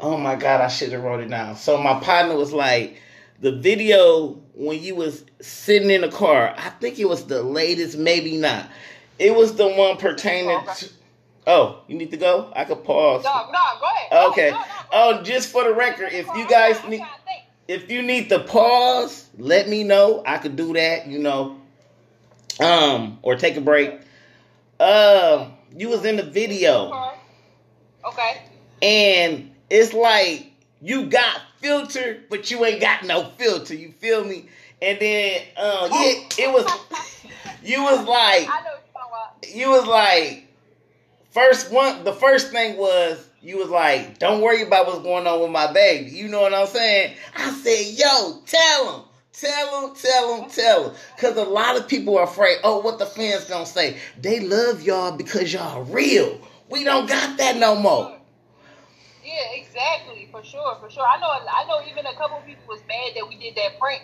Oh 0.00 0.18
my 0.18 0.34
god! 0.34 0.60
I 0.60 0.68
should 0.68 0.92
have 0.92 1.02
wrote 1.02 1.20
it 1.20 1.30
down. 1.30 1.56
So 1.56 1.78
my 1.78 1.98
partner 2.00 2.36
was 2.36 2.52
like, 2.52 3.00
the 3.40 3.52
video 3.52 4.38
when 4.54 4.82
you 4.82 4.96
was 4.96 5.24
sitting 5.40 5.90
in 5.90 6.02
the 6.02 6.10
car. 6.10 6.54
I 6.56 6.68
think 6.68 6.98
it 6.98 7.08
was 7.08 7.24
the 7.24 7.42
latest, 7.42 7.96
maybe 7.96 8.36
not. 8.36 8.68
It 9.18 9.34
was 9.34 9.56
the 9.56 9.68
one 9.68 9.96
pertaining 9.96 10.56
Okay. 10.56 10.72
to. 10.74 10.88
Oh, 11.46 11.80
you 11.88 11.96
need 11.96 12.10
to 12.10 12.16
go. 12.16 12.52
I 12.54 12.64
could 12.64 12.84
pause. 12.84 13.24
No, 13.24 13.50
no, 13.50 13.80
go 13.80 13.86
ahead. 13.86 14.30
Okay. 14.30 14.50
No, 14.50 14.58
no, 14.58 14.62
go 14.62 14.82
Oh, 14.94 15.22
just 15.22 15.48
for 15.48 15.64
the 15.64 15.72
record, 15.72 16.12
if 16.12 16.26
you 16.36 16.46
guys 16.48 16.76
need 16.84 16.98
trying 16.98 17.08
to 17.08 17.16
think. 17.16 17.21
If 17.68 17.90
you 17.90 18.02
need 18.02 18.28
to 18.30 18.40
pause, 18.40 19.28
let 19.38 19.68
me 19.68 19.84
know. 19.84 20.22
I 20.26 20.38
could 20.38 20.56
do 20.56 20.72
that, 20.74 21.06
you 21.06 21.18
know. 21.18 21.58
Um, 22.60 23.18
or 23.22 23.36
take 23.36 23.56
a 23.56 23.60
break. 23.60 24.00
Uh, 24.78 25.48
you 25.76 25.88
was 25.88 26.04
in 26.04 26.16
the 26.16 26.22
video, 26.22 26.92
Okay. 28.04 28.42
and 28.82 29.50
it's 29.70 29.92
like 29.94 30.50
you 30.80 31.06
got 31.06 31.40
filter, 31.60 32.20
but 32.28 32.50
you 32.50 32.64
ain't 32.64 32.80
got 32.80 33.04
no 33.04 33.24
filter. 33.38 33.74
You 33.74 33.92
feel 33.92 34.24
me? 34.24 34.48
And 34.82 34.98
then, 35.00 35.40
uh, 35.56 35.88
yeah, 35.92 36.44
it 36.44 36.52
was. 36.52 36.66
You 37.64 37.82
was 37.84 37.98
like, 38.06 38.08
I 38.48 38.60
know 38.64 38.70
what 38.72 38.82
you're 38.84 38.92
talking 38.92 39.12
about. 39.12 39.54
you 39.54 39.70
was 39.70 39.86
like, 39.86 40.48
first 41.30 41.70
one. 41.72 42.02
The 42.04 42.12
first 42.12 42.50
thing 42.50 42.76
was 42.76 43.24
you 43.42 43.58
was 43.58 43.68
like, 43.68 44.18
don't 44.18 44.40
worry 44.40 44.62
about 44.62 44.86
what's 44.86 45.02
going 45.02 45.26
on 45.26 45.40
with 45.40 45.50
my 45.50 45.72
baby. 45.72 46.10
You 46.10 46.28
know 46.28 46.40
what 46.42 46.54
I'm 46.54 46.68
saying? 46.68 47.16
I 47.36 47.50
said, 47.50 47.98
yo, 47.98 48.40
tell 48.46 48.94
him. 48.94 49.04
Tell 49.32 49.88
him, 49.88 49.96
tell 49.96 50.42
him, 50.42 50.50
tell 50.50 50.90
him. 50.90 50.96
Because 51.16 51.36
a 51.36 51.44
lot 51.44 51.78
of 51.78 51.88
people 51.88 52.18
are 52.18 52.24
afraid, 52.24 52.58
oh, 52.64 52.80
what 52.80 52.98
the 52.98 53.06
fans 53.06 53.46
gonna 53.46 53.64
say. 53.64 53.96
They 54.20 54.40
love 54.40 54.82
y'all 54.82 55.16
because 55.16 55.52
y'all 55.52 55.84
real. 55.84 56.38
We 56.68 56.84
don't 56.84 57.08
got 57.08 57.38
that 57.38 57.56
no 57.56 57.74
more. 57.74 58.18
Yeah, 59.24 59.32
exactly, 59.54 60.28
for 60.30 60.44
sure, 60.44 60.76
for 60.80 60.90
sure. 60.90 61.06
I 61.06 61.18
know, 61.18 61.28
I 61.28 61.64
know. 61.66 61.80
Even 61.90 62.04
a 62.06 62.14
couple 62.14 62.40
people 62.46 62.64
was 62.68 62.80
mad 62.86 63.12
that 63.16 63.26
we 63.26 63.36
did 63.36 63.54
that 63.56 63.78
prank, 63.78 64.02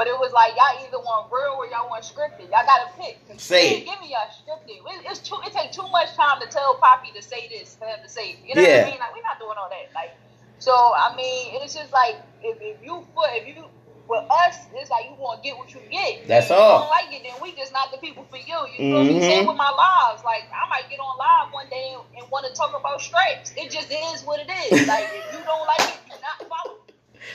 but 0.00 0.08
it 0.08 0.16
was 0.16 0.32
like 0.32 0.56
y'all 0.56 0.80
either 0.80 0.96
want 0.96 1.28
real 1.28 1.60
or 1.60 1.68
y'all 1.68 1.84
want 1.92 2.00
scripted. 2.00 2.48
Y'all 2.48 2.64
gotta 2.64 2.88
pick. 2.96 3.20
Say 3.36 3.84
it. 3.84 3.84
Give 3.84 4.00
me 4.00 4.16
y'all 4.16 4.32
scripted. 4.32 4.80
It, 4.80 5.04
it's 5.04 5.20
too. 5.20 5.36
It 5.44 5.52
take 5.52 5.72
too 5.76 5.84
much 5.92 6.16
time 6.16 6.40
to 6.40 6.48
tell 6.48 6.80
Poppy 6.80 7.12
to 7.12 7.20
say 7.20 7.52
this 7.52 7.76
for 7.76 7.84
him 7.84 8.00
to 8.02 8.08
say. 8.08 8.30
It. 8.32 8.36
You 8.48 8.54
know 8.56 8.62
Yeah. 8.64 8.80
what 8.80 8.86
I 8.88 8.90
mean? 8.96 9.00
Like 9.04 9.12
we're 9.12 9.28
not 9.28 9.36
doing 9.38 9.60
all 9.60 9.68
that. 9.68 9.92
Like, 9.94 10.16
so 10.56 10.72
I 10.72 11.12
mean, 11.20 11.60
it's 11.60 11.74
just 11.76 11.92
like 11.92 12.16
if, 12.40 12.56
if 12.64 12.80
you 12.82 13.04
put 13.14 13.28
if 13.36 13.44
you 13.44 13.60
with 14.08 14.24
us, 14.32 14.56
it's 14.72 14.88
like 14.88 15.04
you 15.04 15.20
want 15.20 15.44
to 15.44 15.44
get 15.44 15.58
what 15.60 15.68
you 15.68 15.84
get. 15.92 16.24
That's 16.26 16.48
if 16.48 16.56
all. 16.56 16.80
You 16.80 16.88
don't 16.88 16.88
like 16.96 17.08
it, 17.12 17.20
then 17.22 17.36
we 17.44 17.52
just 17.52 17.70
not 17.76 17.92
the 17.92 17.98
people 18.00 18.24
for 18.32 18.40
you. 18.40 18.56
You 18.72 18.80
feel 18.80 19.04
me? 19.04 19.20
Mhm. 19.20 19.28
Same 19.28 19.46
with 19.52 19.60
my 19.60 19.68
lives. 19.68 20.24
Like 20.24 20.48
I 20.48 20.64
might 20.72 20.88
get 20.88 20.96
on 20.96 21.12
live 21.20 21.52
one 21.52 21.68
day 21.68 21.92
and, 21.92 22.00
and 22.16 22.24
want 22.32 22.48
to 22.48 22.56
talk 22.56 22.72
about 22.72 23.04
stripes. 23.04 23.52
It 23.52 23.68
just 23.68 23.92
is 23.92 24.24
what 24.24 24.40
it 24.40 24.48
is. 24.48 24.88
Like 24.88 25.12
if 25.12 25.28
you 25.36 25.44
don't 25.44 25.66
like 25.68 25.92
it, 25.92 26.00
you're 26.08 26.24
not 26.24 26.40
follow. 26.48 26.79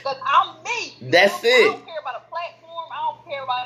Cause 0.03 0.17
I'm 0.25 0.63
me. 0.63 0.95
That's 1.01 1.43
it. 1.43 1.47
I 1.47 1.71
don't 1.73 1.85
care 1.85 1.99
about 2.01 2.15
a 2.15 2.29
platform. 2.29 2.85
I 2.91 3.13
don't 3.13 3.25
care 3.25 3.43
about. 3.43 3.65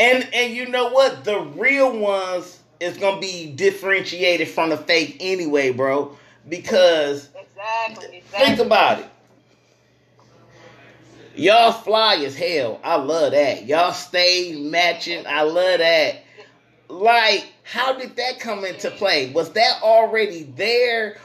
And 0.00 0.28
and 0.34 0.54
you 0.54 0.66
know 0.66 0.90
what? 0.90 1.24
The 1.24 1.40
real 1.40 1.96
ones 1.96 2.60
is 2.80 2.96
gonna 2.96 3.20
be 3.20 3.52
differentiated 3.52 4.48
from 4.48 4.70
the 4.70 4.76
fake 4.76 5.18
anyway, 5.20 5.70
bro. 5.70 6.16
Because 6.48 7.28
Exactly. 7.34 8.18
Exactly. 8.18 8.46
Think 8.46 8.58
about 8.60 9.00
it. 9.00 9.06
Y'all 11.36 11.72
fly 11.72 12.16
as 12.16 12.36
hell. 12.36 12.80
I 12.84 12.96
love 12.96 13.32
that. 13.32 13.66
Y'all 13.66 13.92
stay 13.92 14.54
matching. 14.56 15.26
I 15.26 15.42
love 15.42 15.78
that. 15.78 16.22
Like, 16.88 17.52
how 17.64 17.94
did 17.94 18.14
that 18.16 18.38
come 18.38 18.64
into 18.64 18.90
play? 18.90 19.32
Was 19.32 19.50
that 19.52 19.80
already 19.82 20.44
there? 20.44 21.16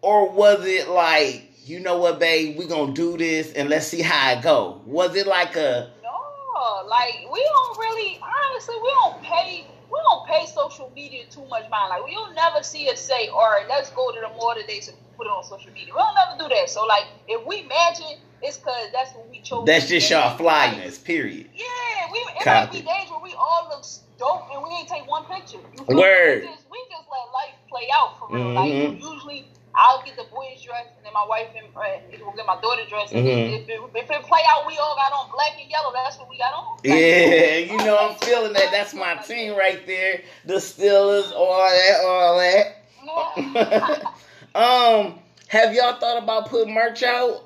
Or 0.00 0.30
was 0.30 0.64
it 0.64 0.88
like, 0.88 1.47
you 1.68 1.80
know 1.80 1.98
what, 1.98 2.18
babe, 2.18 2.56
we 2.56 2.66
gonna 2.66 2.92
do 2.92 3.16
this 3.18 3.52
and 3.52 3.68
let's 3.68 3.86
see 3.86 4.00
how 4.00 4.32
it 4.32 4.42
go? 4.42 4.80
Was 4.86 5.14
it 5.14 5.26
like 5.26 5.54
a 5.56 5.92
No, 6.02 6.86
like 6.88 7.14
we 7.30 7.44
don't 7.44 7.78
really, 7.78 8.18
honestly, 8.22 8.74
we 8.82 8.88
don't 9.02 9.22
pay, 9.22 9.66
we 9.92 9.98
don't 10.10 10.26
pay 10.26 10.46
social 10.46 10.90
media 10.94 11.24
too 11.30 11.44
much 11.46 11.68
mind. 11.70 11.90
Like 11.90 12.10
you'll 12.10 12.32
never 12.32 12.62
see 12.62 12.88
us 12.88 13.00
say, 13.00 13.28
"All 13.28 13.50
right, 13.50 13.66
let's 13.68 13.90
go 13.90 14.10
to 14.12 14.20
the 14.20 14.28
mall 14.36 14.54
today 14.58 14.80
to 14.80 14.92
put 15.16 15.26
it 15.26 15.30
on 15.30 15.44
social 15.44 15.72
media." 15.72 15.92
We 15.94 16.00
don't 16.00 16.14
never 16.14 16.48
do 16.48 16.54
that. 16.54 16.70
So 16.70 16.86
like, 16.86 17.04
if 17.28 17.46
we 17.46 17.60
imagine, 17.60 18.18
it's 18.40 18.56
cause 18.56 18.88
that's 18.92 19.12
what 19.14 19.28
we 19.28 19.40
chose. 19.42 19.66
that's 19.66 19.88
just 19.88 20.10
y'all 20.10 20.36
flyness, 20.36 20.98
period. 20.98 21.50
Yeah, 21.54 22.10
we 22.12 22.18
it 22.18 22.44
Copy. 22.44 22.48
might 22.48 22.72
be 22.72 22.78
days 22.78 23.10
where 23.10 23.20
we 23.20 23.34
all 23.34 23.68
look 23.68 23.84
dope 24.18 24.48
and 24.52 24.62
we 24.62 24.70
ain't 24.70 24.88
take 24.88 25.06
one 25.08 25.24
picture. 25.26 25.58
You 25.76 25.84
feel 25.84 25.96
me? 25.96 26.02
Word. 26.02 26.42
We 26.42 26.48
just, 26.48 26.64
we 26.70 26.78
just 26.90 27.06
let 27.10 27.32
life 27.32 27.54
play 27.68 27.88
out 27.92 28.18
for 28.18 28.34
real. 28.34 28.44
Mhm. 28.46 28.54
Like 28.54 29.02
usually. 29.02 29.48
I'll 29.78 30.02
get 30.02 30.16
the 30.16 30.24
boys 30.24 30.60
dressed, 30.64 30.90
my 31.18 31.26
wife 31.28 31.48
and 31.56 31.66
uh, 31.74 32.24
will 32.24 32.32
get 32.32 32.46
my 32.46 32.60
daughter 32.60 32.82
dressed. 32.88 33.12
And 33.12 33.26
Mhm. 33.26 33.62
if, 33.62 33.68
it, 33.68 33.80
if 33.94 34.10
it 34.10 34.22
play 34.22 34.40
out, 34.50 34.66
we 34.66 34.76
all 34.78 34.94
got 34.96 35.12
on 35.12 35.30
black 35.32 35.60
and 35.60 35.70
yellow. 35.70 35.92
That's 35.92 36.18
what 36.18 36.28
we 36.28 36.38
got 36.38 36.52
on. 36.54 36.76
Like, 36.76 36.84
Yeah, 36.84 37.56
you 37.58 37.76
know 37.84 37.96
I'm 37.98 38.14
feeling 38.16 38.52
that. 38.52 38.70
That's 38.70 38.94
my 38.94 39.16
team 39.16 39.56
right 39.56 39.84
there. 39.86 40.22
The 40.44 40.54
Steelers, 40.54 41.32
all 41.32 41.68
that, 41.68 42.04
all 42.04 42.38
that. 42.38 42.84
Yeah. 43.04 44.10
um, 44.54 45.18
have 45.48 45.74
y'all 45.74 45.98
thought 45.98 46.22
about 46.22 46.48
putting 46.48 46.74
merch 46.74 47.02
out? 47.02 47.44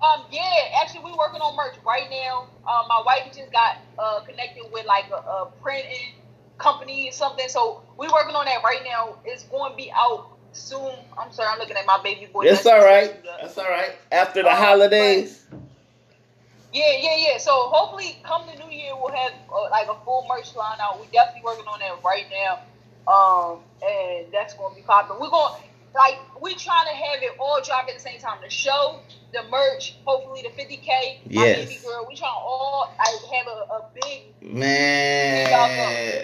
Um, 0.00 0.26
yeah, 0.30 0.80
actually, 0.80 1.02
we're 1.04 1.16
working 1.16 1.40
on 1.40 1.56
merch 1.56 1.74
right 1.84 2.08
now. 2.10 2.42
Um, 2.70 2.86
my 2.88 3.02
wife 3.04 3.34
just 3.34 3.50
got 3.50 3.78
uh, 3.98 4.20
connected 4.20 4.64
with 4.72 4.86
like 4.86 5.06
a, 5.10 5.16
a 5.16 5.52
printing 5.60 6.14
company 6.58 7.08
or 7.08 7.12
something, 7.12 7.48
so 7.48 7.82
we're 7.96 8.12
working 8.12 8.36
on 8.36 8.44
that 8.44 8.62
right 8.62 8.82
now. 8.84 9.16
It's 9.24 9.42
going 9.44 9.72
to 9.72 9.76
be 9.76 9.90
out 9.92 10.37
soon. 10.52 10.92
I'm 11.18 11.32
sorry, 11.32 11.48
I'm 11.52 11.58
looking 11.58 11.76
at 11.76 11.86
my 11.86 12.02
baby 12.02 12.26
boy. 12.32 12.42
It's 12.44 12.66
all 12.66 12.82
right. 12.84 13.14
That's 13.40 13.56
all 13.58 13.64
right. 13.64 13.92
After 14.12 14.42
the 14.42 14.50
Um, 14.50 14.56
holidays. 14.56 15.44
Yeah, 16.72 16.92
yeah, 16.98 17.16
yeah. 17.16 17.38
So 17.38 17.52
hopefully, 17.68 18.18
come 18.24 18.42
the 18.46 18.62
new 18.62 18.70
year, 18.70 18.92
we'll 18.94 19.12
have 19.14 19.32
uh, 19.52 19.70
like 19.70 19.88
a 19.88 19.94
full 20.04 20.26
merch 20.28 20.54
line 20.54 20.78
out. 20.80 20.98
We're 21.00 21.06
definitely 21.06 21.42
working 21.44 21.64
on 21.66 21.78
that 21.80 22.02
right 22.04 22.26
now, 22.30 22.60
um, 23.10 23.60
and 23.82 24.26
that's 24.32 24.52
going 24.54 24.74
to 24.74 24.76
be 24.76 24.82
popping. 24.86 25.16
We're 25.18 25.30
going 25.30 25.54
like 25.94 26.18
we 26.42 26.54
trying 26.54 26.86
to 26.88 26.94
have 26.94 27.22
it 27.22 27.32
all 27.40 27.60
drop 27.64 27.88
at 27.88 27.94
the 27.94 28.00
same 28.00 28.20
time. 28.20 28.38
The 28.44 28.50
show, 28.50 29.00
the 29.32 29.44
merch, 29.50 29.96
hopefully 30.04 30.42
the 30.42 30.50
50k, 30.50 31.20
Yes. 31.26 31.58
my 31.58 31.64
baby 31.64 31.78
girl. 31.82 32.04
We 32.06 32.14
trying 32.14 32.32
to 32.32 32.38
all 32.38 32.92
like 32.98 33.32
have 33.34 33.46
a, 33.46 33.72
a 33.72 33.84
big 34.02 34.52
Man. 34.52 35.48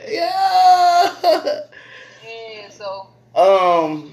Yeah. 0.07 1.61
yeah. 2.23 2.69
So 2.71 3.09
Um. 3.35 4.12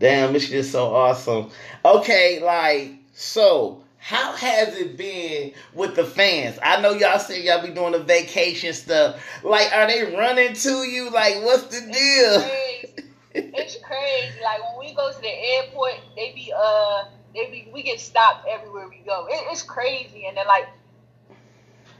Damn, 0.00 0.34
it's 0.34 0.48
just 0.48 0.72
so 0.72 0.94
awesome. 0.94 1.50
Okay, 1.84 2.40
like, 2.42 2.92
so 3.12 3.84
how 3.98 4.32
has 4.32 4.74
it 4.78 4.96
been 4.96 5.52
with 5.74 5.94
the 5.94 6.04
fans? 6.04 6.58
I 6.62 6.80
know 6.80 6.92
y'all 6.92 7.18
say 7.18 7.42
y'all 7.44 7.60
be 7.64 7.72
doing 7.72 7.92
the 7.92 7.98
vacation 7.98 8.72
stuff. 8.72 9.22
Like, 9.44 9.70
are 9.74 9.86
they 9.86 10.16
running 10.16 10.54
to 10.54 10.70
you? 10.84 11.10
Like, 11.10 11.34
what's 11.44 11.64
the 11.64 11.86
it's 11.86 11.98
deal? 11.98 12.40
crazy. 12.40 13.10
It's 13.34 13.76
crazy. 13.84 14.40
Like 14.42 14.60
when 14.70 14.86
we 14.88 14.94
go 14.94 15.12
to 15.12 15.20
the 15.20 15.28
airport, 15.28 15.92
they 16.16 16.32
be 16.34 16.52
uh 16.56 17.04
they 17.34 17.50
be 17.50 17.70
we 17.72 17.82
get 17.82 18.00
stopped 18.00 18.46
everywhere 18.50 18.88
we 18.88 19.02
go. 19.06 19.26
It, 19.26 19.40
it's 19.52 19.62
crazy, 19.62 20.24
and 20.26 20.36
then 20.36 20.46
like 20.48 20.68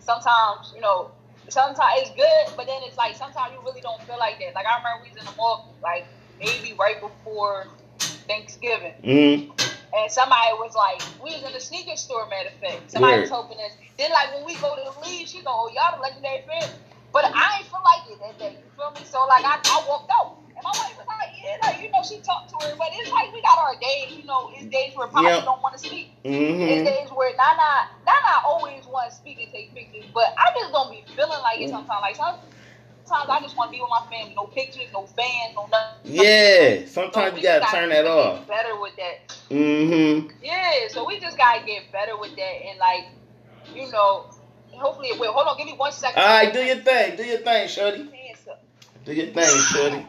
sometimes 0.01 0.73
you 0.75 0.81
know 0.81 1.13
sometimes 1.49 2.01
it's 2.01 2.11
good, 2.11 2.57
but 2.57 2.67
then 2.67 2.81
it's 2.83 2.97
like 2.97 3.15
sometimes 3.15 3.53
you 3.55 3.61
really 3.65 3.81
don't 3.81 4.03
feel 4.03 4.19
like 4.19 4.41
that. 4.41 4.55
Like 4.57 4.67
I 4.67 4.79
remember 4.79 5.05
we 5.05 5.11
was 5.11 5.19
in 5.21 5.25
the 5.25 5.37
mall 5.37 5.73
like 5.83 6.07
maybe 6.41 6.75
right 6.77 7.01
before 7.01 7.67
Thanksgiving, 8.27 8.95
Mm, 9.03 9.51
and 9.93 10.11
somebody 10.11 10.53
was 10.59 10.75
like, 10.75 11.03
we 11.23 11.35
was 11.35 11.43
in 11.43 11.53
the 11.53 11.61
sneaker 11.61 11.97
store, 11.97 12.29
matter 12.29 12.49
of 12.51 12.55
fact. 12.61 12.91
Somebody 12.91 13.21
was 13.21 13.31
Word. 13.31 13.37
helping 13.37 13.59
us. 13.59 13.73
Then 13.99 14.11
like 14.13 14.35
when 14.35 14.45
we 14.47 14.55
go 14.57 14.75
to 14.77 15.01
leave, 15.09 15.29
she 15.29 15.39
go, 15.43 15.51
oh 15.51 15.71
y'all 15.75 15.97
the 15.97 16.03
legendary 16.03 16.43
fans. 16.47 16.73
But 17.13 17.25
I 17.27 17.59
ain't 17.59 17.67
feel 17.67 17.83
like 17.83 18.07
it 18.11 18.19
that 18.23 18.39
day. 18.39 18.55
You 18.55 18.71
feel 18.77 18.91
me? 18.93 19.03
So 19.05 19.19
like 19.27 19.45
I, 19.45 19.59
I 19.59 19.85
walked 19.89 20.11
out. 20.15 20.39
And 20.55 20.63
my 20.63 20.71
wife 20.77 20.95
was 20.97 21.09
like, 21.09 21.33
yeah, 21.43 21.57
like, 21.67 21.83
you 21.83 21.91
know, 21.91 22.03
she 22.05 22.21
talked 22.21 22.51
to 22.53 22.57
her, 22.69 22.77
but 22.77 22.89
it's 22.93 23.11
like 23.11 23.33
we 23.33 23.41
got 23.43 23.59
our 23.59 23.75
days, 23.81 24.13
you 24.15 24.25
know, 24.25 24.51
it's 24.55 24.67
days 24.67 24.95
where 24.95 25.09
probably 25.09 25.31
Yeah. 25.33 25.45
don't 25.45 25.61
want 25.63 25.75
to 25.77 25.81
speak. 25.81 26.13
It's 26.23 26.37
mm-hmm. 26.37 26.85
days 26.85 27.09
where 27.11 27.33
Nana 27.35 27.89
Nana 28.07 28.45
always 28.47 28.85
want 28.87 29.11
to 29.11 29.17
speak 29.17 29.41
and 29.43 29.51
take 29.51 29.75
pictures, 29.75 30.05
but 30.15 30.33
I 30.39 30.53
just 30.55 30.71
don't 30.73 30.91
be 30.93 31.03
feeling 31.17 31.41
like 31.43 31.61
it 31.61 31.71
sometimes. 31.71 32.01
Like 32.03 32.17
sometimes 32.17 32.45
I 33.13 33.41
just 33.41 33.57
want 33.57 33.71
to 33.71 33.77
be 33.77 33.81
with 33.81 33.91
my 33.91 34.05
family. 34.11 34.35
No 34.35 34.45
pictures, 34.45 34.89
no 34.93 35.07
fans, 35.07 35.55
no 35.55 35.67
nothing. 35.71 35.97
Yeah, 36.05 36.87
sometimes 36.87 37.35
we 37.35 37.41
you 37.41 37.47
gotta 37.47 37.67
turn 37.67 37.89
that 37.91 38.07
off. 38.07 38.47
Better 38.47 38.81
with 38.81 38.97
that. 38.97 39.37
Mm-hmm. 39.51 40.29
Yeah, 40.43 40.89
so 40.89 41.05
we 41.05 41.19
just 41.21 41.37
gotta 41.37 41.65
get 41.65 41.91
better 41.93 42.17
with 42.19 42.37
that 42.37 42.43
and 42.43 42.79
like, 42.79 43.07
you 43.75 43.91
know, 43.91 44.27
hopefully 44.73 45.09
it 45.09 45.21
will. 45.21 45.33
Hold 45.33 45.49
on, 45.49 45.57
give 45.57 45.67
me 45.67 45.75
one 45.75 45.93
second. 45.93 46.23
All 46.23 46.29
right, 46.29 46.53
do 46.53 46.61
your 46.61 46.77
thing. 46.77 47.17
Do 47.17 47.25
your 47.25 47.39
thing, 47.39 47.69
shorty. 47.69 48.09
Do 49.05 49.13
your 49.13 49.27
thing, 49.27 49.61
shorty. 49.73 50.07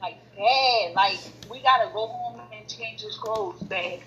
Like, 0.00 0.18
dad, 0.36 0.94
like 0.94 1.18
we 1.50 1.60
gotta 1.62 1.90
go 1.92 2.06
home 2.06 2.40
and 2.52 2.68
change 2.68 3.00
his 3.00 3.16
clothes, 3.16 3.60
dad. 3.60 4.00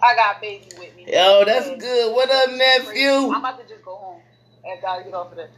I 0.00 0.14
got 0.14 0.40
baby 0.40 0.68
with 0.78 0.94
me. 0.96 1.06
Yo, 1.12 1.44
that's 1.44 1.68
good. 1.80 2.14
What 2.14 2.30
up, 2.30 2.50
nephew? 2.52 3.10
I'm 3.32 3.36
about 3.36 3.58
to 3.60 3.68
just 3.68 3.84
go 3.84 3.96
home 3.96 4.20
after 4.72 4.86
I 4.86 5.02
get 5.02 5.14
off 5.14 5.30
of 5.32 5.36
this. 5.36 5.50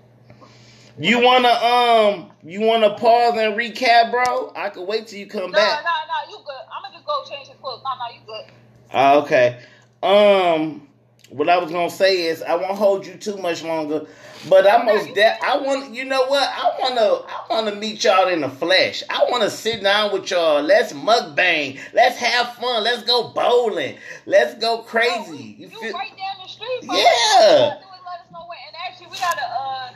You 0.99 1.21
wanna 1.21 1.49
um 1.49 2.31
you 2.43 2.61
wanna 2.61 2.95
pause 2.95 3.39
and 3.39 3.55
recap, 3.55 4.11
bro? 4.11 4.53
I 4.55 4.71
could 4.71 4.87
wait 4.87 5.07
till 5.07 5.19
you 5.19 5.27
come 5.27 5.51
back. 5.51 5.83
No, 5.83 5.91
no, 5.91 5.97
no, 6.09 6.31
you 6.31 6.45
good. 6.45 6.55
I'm 6.75 6.83
gonna 6.83 6.95
just 6.95 7.07
go 7.07 7.23
change 7.29 7.49
his 7.49 7.57
clothes. 7.59 7.83
No, 7.85 7.91
no, 7.99 8.15
you 8.15 8.21
good. 8.27 8.55
Ah, 8.93 9.15
okay. 9.23 9.63
Um 10.03 10.89
what 11.31 11.49
I 11.49 11.59
was 11.59 11.71
gonna 11.71 11.91
say 11.91 12.27
is 12.27 12.43
I 12.43 12.55
won't 12.57 12.77
hold 12.77 13.07
you 13.07 13.15
too 13.15 13.37
much 13.39 13.63
longer. 13.63 14.07
But 14.49 14.67
I 14.69 14.83
most 14.83 15.15
de- 15.15 15.45
I 15.45 15.59
want 15.59 15.95
you 15.95 16.05
know 16.05 16.25
what? 16.27 16.49
I 16.49 16.73
wanna 16.81 17.01
I 17.29 17.41
wanna 17.51 17.75
meet 17.77 18.03
y'all 18.05 18.29
in 18.29 18.41
the 18.41 18.49
flesh. 18.49 19.03
I 19.11 19.27
wanna 19.31 19.51
sit 19.51 19.83
down 19.83 20.13
with 20.13 20.31
y'all. 20.31 20.63
Let's 20.63 20.93
mukbang. 20.93 21.79
Let's 21.93 22.17
have 22.19 22.55
fun. 22.55 22.83
Let's 22.85 23.03
go 23.05 23.29
bowling. 23.29 23.97
Let's 24.27 24.55
go 24.55 24.79
crazy. 24.83 25.37
You, 25.59 25.69
You 25.69 25.69
feel 25.69 25.93
right 25.93 26.11
down 26.17 26.43
the 26.43 26.49
street. 26.49 26.87
Bro. 26.87 26.97
Yeah. 26.97 27.05
All 27.05 27.53
you 27.53 27.59
gotta 27.59 27.81
do 27.81 27.87
is 27.87 28.03
let 28.07 28.21
us 28.21 28.33
know 28.33 28.47
when. 28.49 28.59
And 28.67 28.77
actually, 28.89 29.07
we 29.09 29.19
gotta. 29.19 29.43
Uh, 29.43 29.91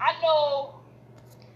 I 0.00 0.22
know 0.22 0.74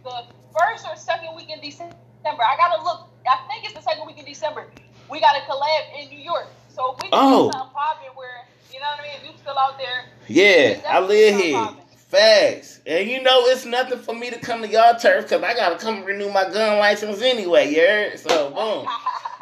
the 0.05 0.25
first 0.59 0.87
or 0.87 0.97
second 0.97 1.37
week 1.37 1.51
in 1.51 1.61
December. 1.61 1.95
I 2.25 2.57
gotta 2.57 2.83
look. 2.83 3.09
I 3.29 3.39
think 3.49 3.65
it's 3.65 3.75
the 3.75 3.81
second 3.83 4.07
week 4.07 4.19
in 4.19 4.25
December. 4.25 4.67
We 5.09 5.21
got 5.21 5.37
a 5.37 5.41
collab 5.41 6.03
in 6.03 6.09
New 6.11 6.19
York. 6.23 6.49
So 6.69 6.95
if 6.97 7.03
we 7.03 7.11
can 7.11 7.19
Oh. 7.21 7.47
do 7.47 7.53
something 7.53 7.73
popping 7.75 8.11
where 8.17 8.43
know 8.83 8.89
what 8.91 9.01
I 9.01 9.03
mean. 9.03 9.13
If 9.23 9.31
you 9.31 9.39
still 9.41 9.59
out 9.59 9.79
there, 9.79 10.05
Yeah, 10.29 10.81
I 10.89 11.01
live 11.01 11.41
here. 11.41 11.55
popping. 11.55 11.79
Facts. 11.97 12.81
And 12.85 13.09
you 13.09 13.23
know 13.23 13.47
it's 13.47 13.65
nothing 13.65 13.99
for 13.99 14.15
me 14.15 14.29
to 14.29 14.39
come 14.39 14.61
to 14.61 14.69
y'all 14.69 14.99
turf 14.99 15.25
because 15.25 15.43
I 15.43 15.55
gotta 15.55 15.77
come 15.79 16.05
renew 16.05 16.31
my 16.31 16.45
gun 16.51 16.79
license 16.79 17.23
anyway, 17.23 17.73
you 17.73 17.81
heard? 17.81 18.19
So 18.19 18.51
boom. 18.51 18.87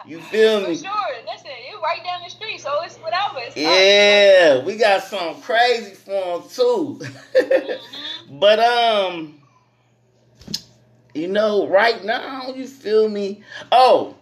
You 0.06 0.20
feel 0.30 0.62
For 0.62 0.68
me? 0.68 0.76
sure. 0.76 0.92
Listen, 1.26 1.50
you 1.68 1.80
right 1.82 2.02
down 2.04 2.20
the 2.22 2.30
street, 2.30 2.60
so 2.60 2.80
it's 2.84 2.96
whatever. 2.98 3.38
It's 3.40 3.56
Yeah, 3.56 4.64
we 4.64 4.76
got 4.76 5.02
something 5.02 5.42
crazy 5.42 5.94
for 5.94 6.10
them 6.40 6.48
too. 6.48 7.00
Mm-hmm. 7.34 8.38
but 8.38 8.60
um, 8.60 9.40
you 11.12 11.26
know, 11.26 11.66
right 11.66 12.04
now, 12.04 12.52
you 12.54 12.66
feel 12.68 13.08
me? 13.08 13.42
Oh, 13.72 14.14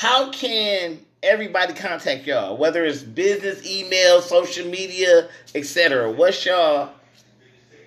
how 0.00 0.30
can 0.32 0.98
everybody 1.24 1.72
contact 1.72 2.26
y'all? 2.26 2.56
Whether 2.56 2.84
it's 2.84 3.02
business, 3.02 3.66
email, 3.66 4.20
social 4.20 4.68
media, 4.68 5.28
etc. 5.54 6.12
What's 6.12 6.44
y'all? 6.44 6.90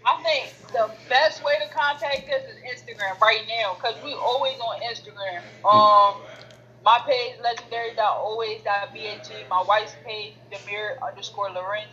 I 0.06 0.24
think 0.24 0.54
the 0.72 0.90
best 1.10 1.44
way 1.44 1.56
to 1.66 1.74
contact 1.74 2.30
us 2.30 2.44
is 2.44 2.58
Instagram 2.82 3.20
right 3.20 3.42
now 3.48 3.74
because 3.76 3.96
we 4.04 4.14
always 4.14 4.60
on 4.60 4.80
Instagram. 4.82 5.42
Um, 5.66 6.22
my 6.84 7.00
page 7.06 7.36
legendary.always.bhe. 7.44 9.48
My 9.50 9.64
wife's 9.68 9.96
page 10.06 10.34
Demir 10.52 11.02
underscore 11.06 11.50
Lorenz, 11.52 11.90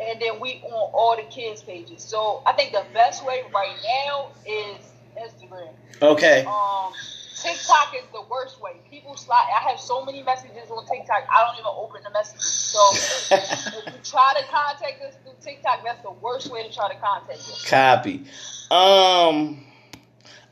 and 0.00 0.20
then 0.20 0.40
we 0.40 0.62
on 0.64 0.90
all 0.94 1.16
the 1.16 1.24
kids' 1.24 1.62
pages. 1.62 2.02
So 2.02 2.42
I 2.46 2.52
think 2.52 2.72
the 2.72 2.84
best 2.94 3.26
way 3.26 3.42
right 3.54 3.76
now 3.84 4.30
is 4.46 4.78
Instagram. 5.18 5.74
Okay. 6.00 6.46
Um, 6.46 6.94
TikTok 7.42 7.94
is 7.96 8.04
the 8.12 8.22
worst 8.30 8.60
way. 8.60 8.72
People 8.90 9.16
slide. 9.16 9.48
I 9.56 9.68
have 9.70 9.80
so 9.80 10.04
many 10.04 10.22
messages 10.22 10.70
on 10.70 10.86
TikTok. 10.86 11.24
I 11.30 11.44
don't 11.46 11.54
even 11.54 11.72
open 11.74 12.02
the 12.02 12.10
messages. 12.10 12.44
So 12.44 12.80
if 12.92 13.86
you 13.86 13.92
try 14.04 14.32
to 14.38 14.46
contact 14.46 15.02
us 15.02 15.14
through 15.22 15.34
TikTok, 15.40 15.82
that's 15.84 16.02
the 16.02 16.10
worst 16.10 16.50
way 16.50 16.66
to 16.66 16.72
try 16.72 16.92
to 16.92 16.98
contact 17.00 17.38
us. 17.38 17.64
Copy. 17.68 18.24
Um, 18.70 19.64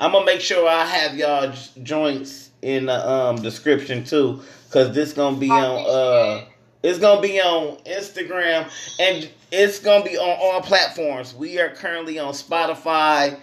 I'm 0.01 0.13
gonna 0.13 0.25
make 0.25 0.41
sure 0.41 0.69
I 0.69 0.85
have 0.85 1.17
y'all 1.17 1.53
joints 1.83 2.51
in 2.63 2.87
the 2.87 3.09
um 3.09 3.37
description 3.37 4.05
too, 4.05 4.43
cause 4.71 4.95
this 4.95 5.13
gonna 5.13 5.37
be 5.37 5.51
I 5.51 5.65
on 5.65 5.87
uh, 5.87 6.45
it's 6.83 6.99
gonna 6.99 7.21
be 7.21 7.41
on 7.41 7.77
Instagram 7.85 8.71
and 8.99 9.29
it's 9.51 9.79
gonna 9.79 10.05
be 10.05 10.17
on 10.17 10.37
all 10.41 10.61
platforms. 10.61 11.35
We 11.35 11.61
are 11.61 11.71
currently 11.71 12.19
on 12.19 12.33
Spotify, 12.33 13.39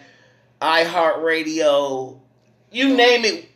iHeartRadio, 0.62 2.20
you 2.76 2.96
name 2.96 3.24
it. 3.24 3.50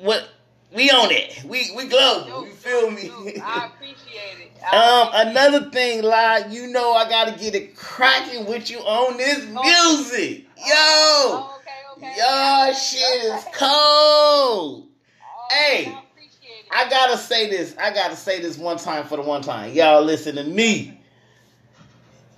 What 0.00 0.28
we 0.74 0.90
on 0.90 1.10
it? 1.10 1.42
We 1.44 1.70
we 1.74 1.86
global. 1.86 2.46
You 2.46 2.52
feel 2.52 2.90
me? 2.90 3.10
I 3.42 3.66
appreciate 3.66 4.38
it. 4.40 4.52
I 4.62 5.12
Um, 5.14 5.28
another 5.28 5.70
thing, 5.70 6.02
like 6.02 6.50
you 6.50 6.66
know, 6.68 6.92
I 6.92 7.08
gotta 7.08 7.38
get 7.38 7.54
it 7.54 7.74
cracking 7.74 8.44
with 8.46 8.70
you 8.70 8.78
on 8.80 9.16
this 9.16 9.46
music, 9.46 10.40
it. 10.40 10.46
yo. 10.58 10.66
Oh, 10.68 11.60
okay, 11.60 12.06
okay. 12.06 12.14
Y'all 12.18 12.74
shit 12.74 13.24
is 13.24 13.44
cold. 13.54 14.88
Oh, 14.88 15.48
Hey, 15.50 15.86
I 15.86 16.02
appreciate 16.10 16.64
it. 16.64 16.70
I 16.70 16.90
gotta 16.90 17.16
say 17.16 17.48
this. 17.48 17.74
I 17.78 17.94
gotta 17.94 18.16
say 18.16 18.42
this 18.42 18.58
one 18.58 18.76
time 18.76 19.06
for 19.06 19.16
the 19.16 19.22
one 19.22 19.40
time. 19.40 19.72
Y'all 19.72 20.02
listen 20.02 20.36
to 20.36 20.44
me. 20.44 21.00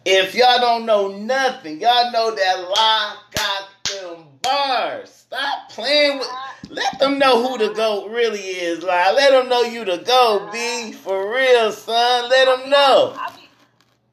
If 0.05 0.35
y'all 0.37 0.61
don't 0.61 0.87
know 0.87 1.09
nothing, 1.09 1.81
y'all 1.81 2.13
know 2.13 2.35
that 2.35 2.69
lie 2.77 3.17
got 3.35 3.69
them 3.85 4.25
bars. 4.43 5.18
Stop 5.29 5.69
playing 5.71 6.19
with. 6.19 6.29
Let 6.71 6.99
them 6.99 7.19
know 7.19 7.47
who 7.47 7.59
the 7.59 7.73
goat 7.75 8.11
really 8.11 8.41
is. 8.41 8.83
Like, 8.83 9.15
let 9.15 9.31
them 9.31 9.49
know 9.49 9.61
you 9.61 9.85
the 9.85 9.99
goat, 9.99 10.51
B. 10.53 10.93
For 10.93 11.33
real, 11.35 11.71
son. 11.71 12.31
Let 12.31 12.47
them 12.47 12.71
know. 12.71 13.15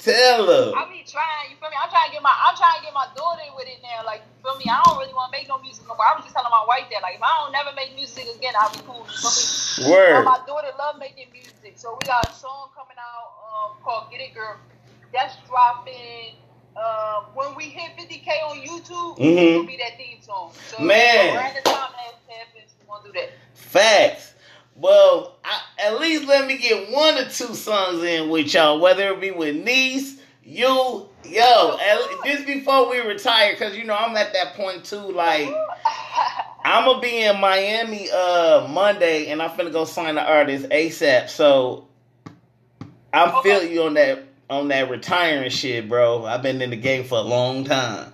Tell 0.00 0.44
her. 0.48 0.72
I 0.76 0.84
be 0.92 1.04
trying, 1.04 1.48
you 1.48 1.56
feel 1.56 1.68
me? 1.68 1.76
I'm 1.80 1.88
trying 1.88 2.08
to 2.08 2.12
get 2.12 2.20
my 2.20 2.32
I'm 2.32 2.56
trying 2.56 2.76
to 2.80 2.84
get 2.84 2.92
my 2.92 3.08
daughter 3.16 3.40
with 3.56 3.68
it 3.68 3.80
now. 3.80 4.04
Like, 4.04 4.20
you 4.24 4.36
feel 4.44 4.56
me? 4.56 4.64
I 4.68 4.80
don't 4.84 4.96
really 5.00 5.12
want 5.12 5.32
to 5.32 5.38
make 5.38 5.48
no 5.48 5.60
music 5.60 5.84
no 5.88 5.96
more. 5.96 6.04
I 6.04 6.16
was 6.16 6.24
just 6.24 6.36
telling 6.36 6.52
my 6.52 6.64
wife 6.68 6.88
that, 6.92 7.00
like, 7.00 7.16
if 7.16 7.24
I 7.24 7.32
don't 7.40 7.52
never 7.52 7.72
make 7.76 7.96
music 7.96 8.24
again, 8.28 8.52
I'll 8.56 8.72
be 8.72 8.80
cool. 8.84 9.04
You 9.04 9.16
feel 9.16 9.32
me? 9.32 9.44
Word. 9.92 10.24
But 10.24 10.28
my 10.28 10.40
daughter 10.44 10.72
love 10.76 10.96
making 11.00 11.32
music, 11.32 11.76
so 11.76 11.96
we 11.96 12.04
got 12.04 12.28
a 12.28 12.32
song 12.32 12.68
coming 12.76 12.96
out 13.00 13.28
um, 13.44 13.80
called 13.80 14.08
"Get 14.12 14.20
It 14.20 14.32
Girl." 14.32 14.56
That's 15.12 15.36
dropping. 15.48 16.36
Uh, 16.76 17.22
when 17.34 17.54
we 17.54 17.64
hit 17.64 17.92
50k 17.96 18.28
on 18.50 18.56
YouTube, 18.60 19.18
Mhm. 19.18 19.50
it'll 19.50 19.62
be 19.64 19.76
that 19.76 19.96
theme 19.96 20.20
song. 20.20 20.52
So 20.66 20.80
Man. 20.80 21.36
around 21.36 21.54
the 21.54 21.62
time 21.62 21.90
that 21.92 22.34
happens, 22.36 22.72
we're 22.86 22.96
gonna 22.96 23.12
do 23.12 23.12
that. 23.20 23.30
Facts. 23.54 24.32
Well, 24.76 25.36
I, 25.44 25.60
at 25.78 26.00
least 26.00 26.24
let 26.26 26.46
me 26.48 26.58
get 26.58 26.90
one 26.90 27.16
or 27.16 27.26
two 27.28 27.54
songs 27.54 28.02
in 28.02 28.28
with 28.28 28.52
y'all, 28.52 28.80
whether 28.80 29.08
it 29.12 29.20
be 29.20 29.30
with 29.30 29.54
niece, 29.54 30.16
you, 30.42 31.08
yo, 31.24 31.78
at, 31.78 31.98
just 32.24 32.44
before 32.46 32.90
we 32.90 32.98
retire, 32.98 33.52
because 33.52 33.76
you 33.76 33.84
know 33.84 33.94
I'm 33.94 34.16
at 34.16 34.32
that 34.32 34.54
point 34.54 34.84
too. 34.84 34.96
Like 34.96 35.48
I'm 36.64 36.86
gonna 36.86 37.00
be 37.00 37.22
in 37.22 37.40
Miami 37.40 38.10
uh 38.10 38.66
Monday, 38.68 39.26
and 39.30 39.40
I'm 39.40 39.50
finna 39.50 39.70
go 39.72 39.84
sign 39.84 40.16
the 40.16 40.22
artist 40.28 40.66
ASAP. 40.70 41.28
So 41.28 41.86
I'm 43.12 43.28
Okay. 43.36 43.42
feeling 43.42 43.72
you 43.72 43.84
on 43.84 43.94
that 43.94 44.24
on 44.54 44.68
that 44.68 44.90
retiring 44.90 45.50
shit, 45.50 45.88
bro. 45.88 46.24
I've 46.24 46.42
been 46.42 46.62
in 46.62 46.70
the 46.70 46.76
game 46.76 47.04
for 47.04 47.18
a 47.18 47.22
long 47.22 47.64
time, 47.64 48.12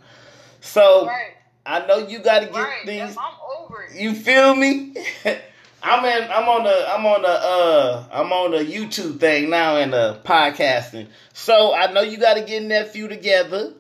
so 0.60 1.06
right, 1.06 1.34
I 1.64 1.86
know 1.86 1.98
you 1.98 2.18
got 2.18 2.40
to 2.40 2.46
get 2.46 2.54
right. 2.54 2.86
these. 2.86 2.96
Yes, 2.96 3.16
I'm 3.18 3.34
over 3.58 3.82
it. 3.82 4.00
You 4.00 4.14
feel 4.14 4.54
me? 4.54 4.94
I'm 5.82 6.04
in. 6.04 6.30
I'm 6.30 6.48
on 6.48 6.64
the. 6.64 6.92
I'm 6.92 7.06
on 7.06 7.22
the. 7.22 7.28
Uh, 7.28 8.04
I'm 8.12 8.32
on 8.32 8.50
the 8.50 8.58
YouTube 8.58 9.18
thing 9.18 9.50
now 9.50 9.76
and 9.76 9.92
the 9.92 10.20
podcasting. 10.24 11.08
So 11.32 11.74
I 11.74 11.90
know 11.92 12.02
you 12.02 12.18
got 12.18 12.34
to 12.34 12.42
get 12.42 12.62
nephew 12.62 13.08
together. 13.08 13.74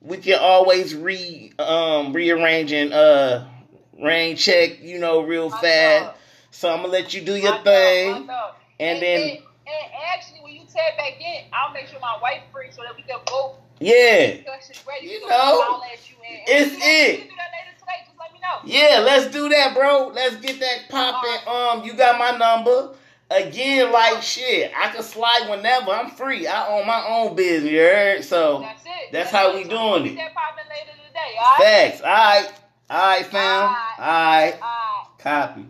We 0.00 0.18
can 0.18 0.38
always 0.40 0.94
re 0.94 1.52
um 1.58 2.12
rearranging 2.12 2.92
uh 2.92 3.46
rain 4.00 4.36
check. 4.36 4.82
You 4.82 4.98
know, 4.98 5.20
real 5.20 5.50
fast. 5.50 6.16
So 6.50 6.70
I'm 6.70 6.78
gonna 6.78 6.88
let 6.88 7.12
you 7.14 7.20
do 7.20 7.34
your 7.34 7.52
dog, 7.52 7.64
thing, 7.64 8.10
my 8.12 8.26
dog. 8.32 8.54
and 8.80 9.02
then 9.02 9.20
and, 9.20 9.30
and 9.30 9.92
actually, 10.12 10.37
when 10.78 10.96
back 10.96 11.20
in, 11.20 11.44
I'll 11.52 11.72
make 11.72 11.86
sure 11.88 11.98
my 12.00 12.18
wife 12.22 12.42
free 12.52 12.68
so 12.70 12.82
that 12.82 12.94
we 12.96 13.02
can 13.02 13.18
both 13.26 13.56
yeah, 13.80 14.42
ready. 14.86 15.06
You 15.06 15.20
know, 15.28 15.28
I'll 15.30 15.80
let 15.80 15.98
you 16.10 16.16
in. 16.28 16.40
it's 16.46 16.74
we 16.74 16.80
can 16.80 16.80
do 16.80 16.80
that- 16.80 16.86
it. 16.88 17.10
We 17.10 17.16
can 17.18 17.28
do 17.28 17.34
that 17.36 17.50
later 17.54 17.78
today. 17.78 17.98
Just 18.06 18.18
let 18.18 18.32
me 18.32 18.40
know. 18.40 18.58
yeah. 18.64 18.98
Let's 19.00 19.32
do 19.32 19.48
that, 19.48 19.74
bro. 19.74 20.08
Let's 20.08 20.36
get 20.36 20.58
that 20.60 20.88
popping. 20.88 21.46
Um, 21.46 21.84
you 21.84 21.94
got 21.94 22.18
my 22.18 22.36
number. 22.36 22.94
Again, 23.30 23.92
like 23.92 24.22
shit, 24.22 24.72
I 24.76 24.88
can 24.88 25.02
slide 25.02 25.48
whenever. 25.50 25.90
I'm 25.90 26.10
free. 26.10 26.46
I 26.46 26.66
own 26.68 26.86
my 26.86 27.04
own 27.08 27.36
business. 27.36 27.70
You 27.70 27.78
heard? 27.80 28.24
So. 28.24 28.60
That's 28.60 28.82
it. 28.84 29.12
That's 29.12 29.30
how 29.30 29.54
we 29.54 29.64
doing 29.64 30.06
it. 30.06 30.16
That 30.16 30.34
popping 30.34 30.64
later 30.68 30.96
today. 31.06 31.36
All 31.38 31.44
right. 31.58 31.92
Facts. 31.92 32.00
All 32.00 32.08
right. 32.08 32.52
All 32.90 33.08
right, 33.10 33.26
fam. 33.26 33.62
All 33.62 33.66
Alright. 33.68 33.98
right. 33.98 34.54
All 34.54 34.68
right. 34.68 35.04
Copy. 35.18 35.66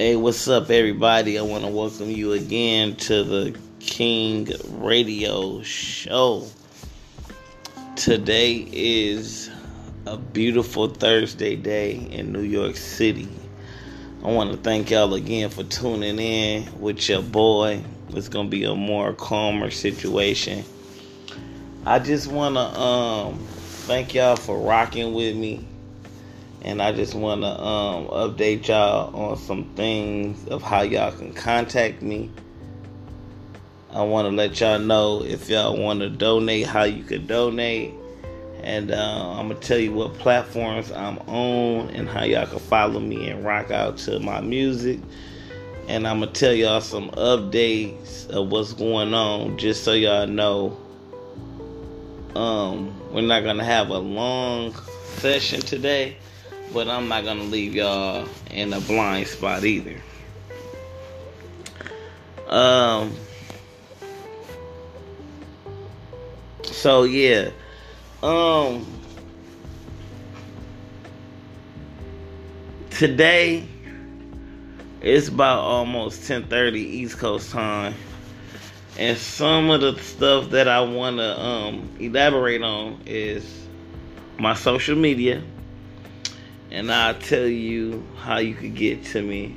Hey, 0.00 0.14
what's 0.14 0.46
up, 0.46 0.70
everybody? 0.70 1.40
I 1.40 1.42
want 1.42 1.64
to 1.64 1.70
welcome 1.70 2.08
you 2.08 2.30
again 2.30 2.94
to 2.94 3.24
the 3.24 3.58
King 3.80 4.48
Radio 4.74 5.60
Show. 5.62 6.46
Today 7.96 8.68
is 8.70 9.50
a 10.06 10.16
beautiful 10.16 10.86
Thursday 10.86 11.56
day 11.56 11.96
in 12.12 12.30
New 12.30 12.42
York 12.42 12.76
City. 12.76 13.28
I 14.22 14.28
want 14.28 14.52
to 14.52 14.56
thank 14.58 14.92
y'all 14.92 15.14
again 15.14 15.50
for 15.50 15.64
tuning 15.64 16.20
in 16.20 16.80
with 16.80 17.08
your 17.08 17.22
boy. 17.22 17.82
It's 18.10 18.28
going 18.28 18.46
to 18.46 18.50
be 18.50 18.62
a 18.62 18.76
more 18.76 19.14
calmer 19.14 19.72
situation. 19.72 20.64
I 21.84 21.98
just 21.98 22.28
want 22.28 22.54
to 22.54 22.60
um, 22.60 23.38
thank 23.88 24.14
y'all 24.14 24.36
for 24.36 24.60
rocking 24.60 25.12
with 25.12 25.34
me 25.34 25.66
and 26.62 26.82
I 26.82 26.92
just 26.92 27.14
want 27.14 27.42
to 27.42 27.48
um, 27.48 28.08
update 28.08 28.66
y'all 28.66 29.14
on 29.14 29.36
some 29.36 29.64
things 29.74 30.46
of 30.48 30.62
how 30.62 30.82
y'all 30.82 31.12
can 31.12 31.32
contact 31.32 32.02
me. 32.02 32.30
I 33.90 34.02
want 34.02 34.28
to 34.28 34.34
let 34.34 34.60
y'all 34.60 34.78
know 34.78 35.22
if 35.24 35.48
y'all 35.48 35.76
want 35.76 36.00
to 36.00 36.10
donate, 36.10 36.66
how 36.66 36.84
you 36.84 37.04
could 37.04 37.26
donate, 37.26 37.94
and 38.62 38.90
uh, 38.90 39.32
I'm 39.38 39.48
gonna 39.48 39.60
tell 39.60 39.78
you 39.78 39.92
what 39.92 40.14
platforms 40.14 40.90
I'm 40.90 41.18
on 41.20 41.90
and 41.90 42.08
how 42.08 42.24
y'all 42.24 42.46
can 42.46 42.58
follow 42.58 43.00
me 43.00 43.30
and 43.30 43.44
rock 43.44 43.70
out 43.70 43.96
to 43.98 44.18
my 44.18 44.40
music. 44.40 44.98
And 45.86 46.06
I'm 46.06 46.20
gonna 46.20 46.32
tell 46.32 46.52
y'all 46.52 46.82
some 46.82 47.10
updates 47.12 48.28
of 48.28 48.50
what's 48.50 48.74
going 48.74 49.14
on, 49.14 49.56
just 49.56 49.84
so 49.84 49.92
y'all 49.92 50.26
know. 50.26 50.76
Um, 52.34 52.94
we're 53.10 53.22
not 53.22 53.42
gonna 53.42 53.64
have 53.64 53.88
a 53.88 53.98
long 53.98 54.74
session 55.18 55.60
today 55.60 56.16
but 56.72 56.88
I'm 56.88 57.08
not 57.08 57.24
gonna 57.24 57.44
leave 57.44 57.74
y'all 57.74 58.28
in 58.50 58.72
a 58.72 58.80
blind 58.80 59.26
spot 59.26 59.64
either. 59.64 59.96
Um. 62.48 63.12
So 66.64 67.04
yeah, 67.04 67.50
um. 68.22 68.86
Today, 72.90 73.64
it's 75.00 75.28
about 75.28 75.60
almost 75.60 76.22
10:30 76.28 76.76
East 76.76 77.18
Coast 77.18 77.52
time, 77.52 77.94
and 78.98 79.16
some 79.16 79.70
of 79.70 79.80
the 79.80 79.96
stuff 79.98 80.50
that 80.50 80.66
I 80.66 80.80
want 80.80 81.18
to 81.18 81.40
um 81.40 81.88
elaborate 82.00 82.62
on 82.62 83.00
is 83.06 83.68
my 84.38 84.54
social 84.54 84.96
media 84.96 85.42
and 86.70 86.92
I'll 86.92 87.14
tell 87.14 87.46
you 87.46 88.04
how 88.16 88.38
you 88.38 88.54
could 88.54 88.74
get 88.74 89.04
to 89.06 89.22
me. 89.22 89.56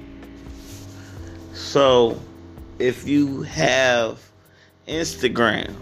So, 1.54 2.19
if 2.80 3.08
you 3.08 3.43
have 3.43 4.19
Instagram, 4.88 5.74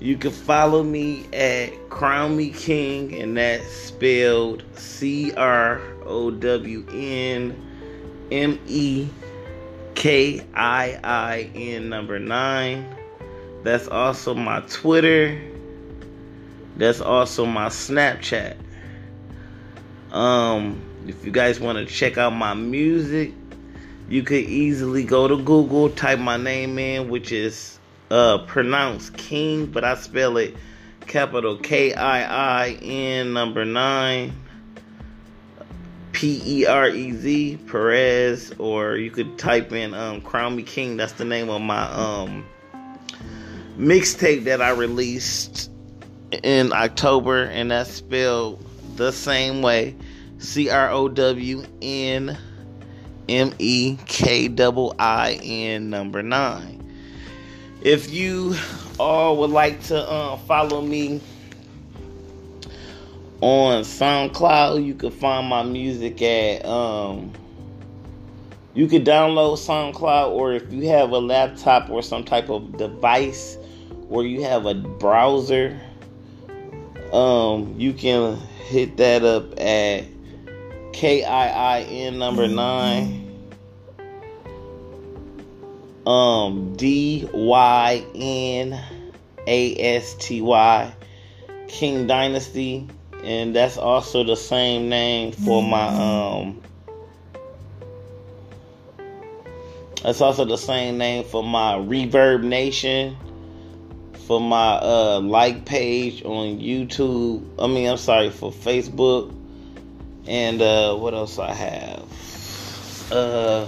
you 0.00 0.16
can 0.16 0.30
follow 0.30 0.82
me 0.82 1.26
at 1.32 1.90
Crown 1.90 2.36
Me 2.36 2.50
King, 2.50 3.20
and 3.20 3.36
that's 3.36 3.70
spelled 3.70 4.64
C 4.74 5.32
R 5.34 5.80
O 6.06 6.30
W 6.30 6.86
N 6.90 7.54
M 8.32 8.58
E 8.66 9.08
K 9.94 10.44
I 10.54 10.98
I 11.04 11.50
N 11.54 11.90
number 11.90 12.18
nine. 12.18 12.96
That's 13.62 13.88
also 13.88 14.34
my 14.34 14.60
Twitter. 14.62 15.38
That's 16.76 17.02
also 17.02 17.44
my 17.44 17.66
Snapchat. 17.66 18.56
Um, 20.12 20.80
if 21.06 21.24
you 21.24 21.30
guys 21.30 21.60
want 21.60 21.78
to 21.78 21.86
check 21.86 22.18
out 22.18 22.30
my 22.30 22.54
music, 22.54 23.32
you 24.08 24.22
could 24.22 24.44
easily 24.44 25.04
go 25.04 25.28
to 25.28 25.36
Google, 25.36 25.90
type 25.90 26.18
my 26.18 26.36
name 26.36 26.78
in, 26.78 27.08
which 27.08 27.32
is 27.32 27.78
uh 28.10 28.38
pronounced 28.38 29.16
King, 29.16 29.66
but 29.66 29.84
I 29.84 29.94
spell 29.94 30.36
it 30.36 30.56
capital 31.06 31.56
K 31.56 31.94
I 31.94 32.64
I 32.64 32.70
N 32.82 33.32
number 33.32 33.64
nine. 33.64 34.32
P 36.12 36.42
E 36.44 36.66
R 36.66 36.88
E 36.88 37.12
Z 37.12 37.58
Perez, 37.66 38.52
or 38.58 38.96
you 38.96 39.10
could 39.10 39.38
type 39.38 39.72
in 39.72 39.94
um, 39.94 40.20
Crown 40.20 40.56
Me 40.56 40.62
King. 40.62 40.96
That's 40.96 41.12
the 41.12 41.24
name 41.24 41.48
of 41.48 41.62
my 41.62 41.84
um 41.90 42.44
mixtape 43.78 44.44
that 44.44 44.60
I 44.60 44.70
released 44.70 45.70
in 46.42 46.72
October, 46.72 47.44
and 47.44 47.70
that's 47.70 47.90
spelled 47.90 48.62
the 49.00 49.10
same 49.10 49.62
way 49.62 49.96
C 50.36 50.68
R 50.68 50.90
O 50.90 51.08
W 51.08 51.64
N 51.80 52.36
M 53.30 53.54
E 53.58 53.96
K 54.06 54.46
double 54.46 54.94
I 54.98 55.40
N 55.42 55.88
number 55.88 56.22
nine. 56.22 56.76
If 57.80 58.12
you 58.12 58.54
all 58.98 59.38
would 59.38 59.50
like 59.50 59.82
to 59.84 59.98
uh, 59.98 60.36
follow 60.36 60.82
me 60.82 61.22
on 63.40 63.84
SoundCloud, 63.84 64.84
you 64.84 64.94
can 64.94 65.10
find 65.10 65.48
my 65.48 65.62
music 65.62 66.20
at 66.20 66.66
um, 66.66 67.32
you 68.74 68.86
could 68.86 69.06
download 69.06 69.56
SoundCloud, 69.56 70.30
or 70.32 70.52
if 70.52 70.70
you 70.70 70.88
have 70.88 71.10
a 71.12 71.18
laptop 71.18 71.88
or 71.88 72.02
some 72.02 72.22
type 72.22 72.50
of 72.50 72.76
device 72.76 73.56
where 74.08 74.26
you 74.26 74.42
have 74.44 74.66
a 74.66 74.74
browser, 74.74 75.80
um, 77.12 77.74
you 77.78 77.92
can 77.92 78.38
hit 78.66 78.96
that 78.98 79.24
up 79.24 79.58
at 79.60 80.04
K 80.92 81.24
I 81.24 81.78
I 81.78 81.80
N 81.82 82.18
number 82.18 82.48
nine. 82.48 83.26
Um, 86.06 86.76
D 86.76 87.28
Y 87.32 88.04
N 88.14 88.80
A 89.46 89.96
S 89.96 90.14
T 90.14 90.40
Y 90.40 90.94
King 91.68 92.06
Dynasty, 92.06 92.88
and 93.22 93.54
that's 93.54 93.76
also 93.76 94.24
the 94.24 94.36
same 94.36 94.88
name 94.88 95.32
for 95.32 95.62
my 95.62 95.86
um 95.86 96.60
That's 100.02 100.22
also 100.22 100.46
the 100.46 100.56
same 100.56 100.96
name 100.96 101.24
for 101.24 101.44
my 101.44 101.74
Reverb 101.74 102.42
Nation, 102.42 103.16
for 104.30 104.40
my 104.40 104.74
uh, 104.76 105.18
like 105.18 105.64
page 105.64 106.22
on 106.22 106.60
YouTube. 106.60 107.44
I 107.58 107.66
mean, 107.66 107.88
I'm 107.88 107.96
sorry, 107.96 108.30
for 108.30 108.52
Facebook. 108.52 109.34
And 110.28 110.62
uh, 110.62 110.94
what 110.94 111.14
else 111.14 111.40
I 111.40 111.52
have? 111.52 113.10
Uh, 113.10 113.66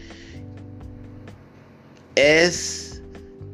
S 2.17 2.99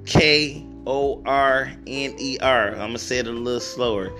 K 0.06 0.66
O 0.88 1.22
R 1.26 1.74
N 1.86 2.16
E 2.18 2.38
R. 2.42 2.70
I'm 2.70 2.78
going 2.78 2.94
to 2.94 3.00
say 3.00 3.20
it 3.20 3.28
a 3.28 3.32
little 3.32 3.60
slower. 3.60 4.12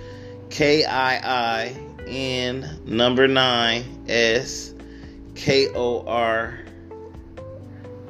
K 0.50 0.84
I 0.84 1.64
I 1.64 1.76
N 2.06 2.78
number 2.84 3.26
9 3.26 4.04
S 4.08 4.74
K 5.34 5.68
O 5.74 6.06
R 6.06 6.60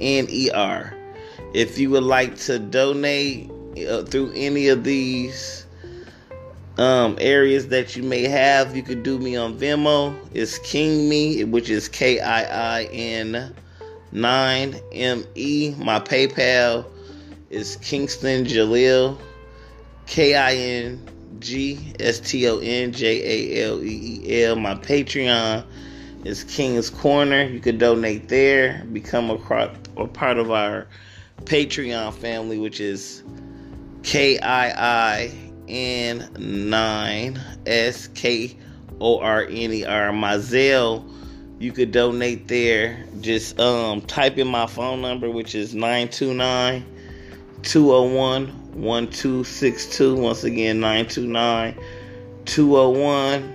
N-E-R. 0.00 0.97
If 1.54 1.78
you 1.78 1.90
would 1.90 2.02
like 2.02 2.36
to 2.40 2.58
donate 2.58 3.50
uh, 3.88 4.02
through 4.04 4.32
any 4.34 4.68
of 4.68 4.84
these 4.84 5.66
um, 6.76 7.16
areas 7.20 7.68
that 7.68 7.96
you 7.96 8.02
may 8.02 8.22
have, 8.22 8.76
you 8.76 8.82
could 8.82 9.02
do 9.02 9.18
me 9.18 9.36
on 9.36 9.58
Venmo. 9.58 10.14
It's 10.34 10.58
King 10.58 11.08
Me, 11.08 11.44
which 11.44 11.70
is 11.70 11.88
K 11.88 12.20
I 12.20 12.80
I 12.80 12.84
N 12.84 13.54
9 14.12 14.80
M 14.92 15.24
E. 15.34 15.74
My 15.78 16.00
PayPal 16.00 16.84
is 17.50 17.76
Kingston 17.76 18.44
Jaleel, 18.44 19.18
K 20.06 20.34
I 20.34 20.54
N 20.54 21.08
G 21.40 21.94
S 21.98 22.20
T 22.20 22.46
O 22.48 22.58
N 22.58 22.92
J 22.92 23.60
A 23.60 23.64
L 23.64 23.82
E 23.82 24.20
E 24.22 24.42
L. 24.44 24.56
My 24.56 24.74
Patreon 24.74 25.64
is 26.24 26.44
King's 26.44 26.90
Corner. 26.90 27.44
You 27.44 27.60
could 27.60 27.78
donate 27.78 28.28
there, 28.28 28.84
become 28.92 29.30
a, 29.30 29.70
a 29.96 30.06
part 30.06 30.38
of 30.38 30.50
our 30.50 30.86
Patreon 31.44 32.12
family, 32.14 32.58
which 32.58 32.80
is 32.80 33.22
K 34.02 34.38
I 34.38 34.70
I 34.70 35.32
N 35.68 36.28
9 36.38 37.40
S 37.66 38.08
K 38.08 38.56
O 39.00 39.18
R 39.20 39.42
N 39.42 39.72
E 39.72 39.84
R. 39.84 40.12
My 40.12 40.36
Zelle, 40.36 41.08
you 41.58 41.72
could 41.72 41.92
donate 41.92 42.48
there. 42.48 43.04
Just 43.20 43.58
um, 43.60 44.00
type 44.02 44.38
in 44.38 44.48
my 44.48 44.66
phone 44.66 45.02
number, 45.02 45.30
which 45.30 45.54
is 45.54 45.74
929 45.74 46.84
201 47.62 48.46
1262. 48.74 50.14
Once 50.16 50.44
again, 50.44 50.80
929 50.80 51.74
201 52.44 53.54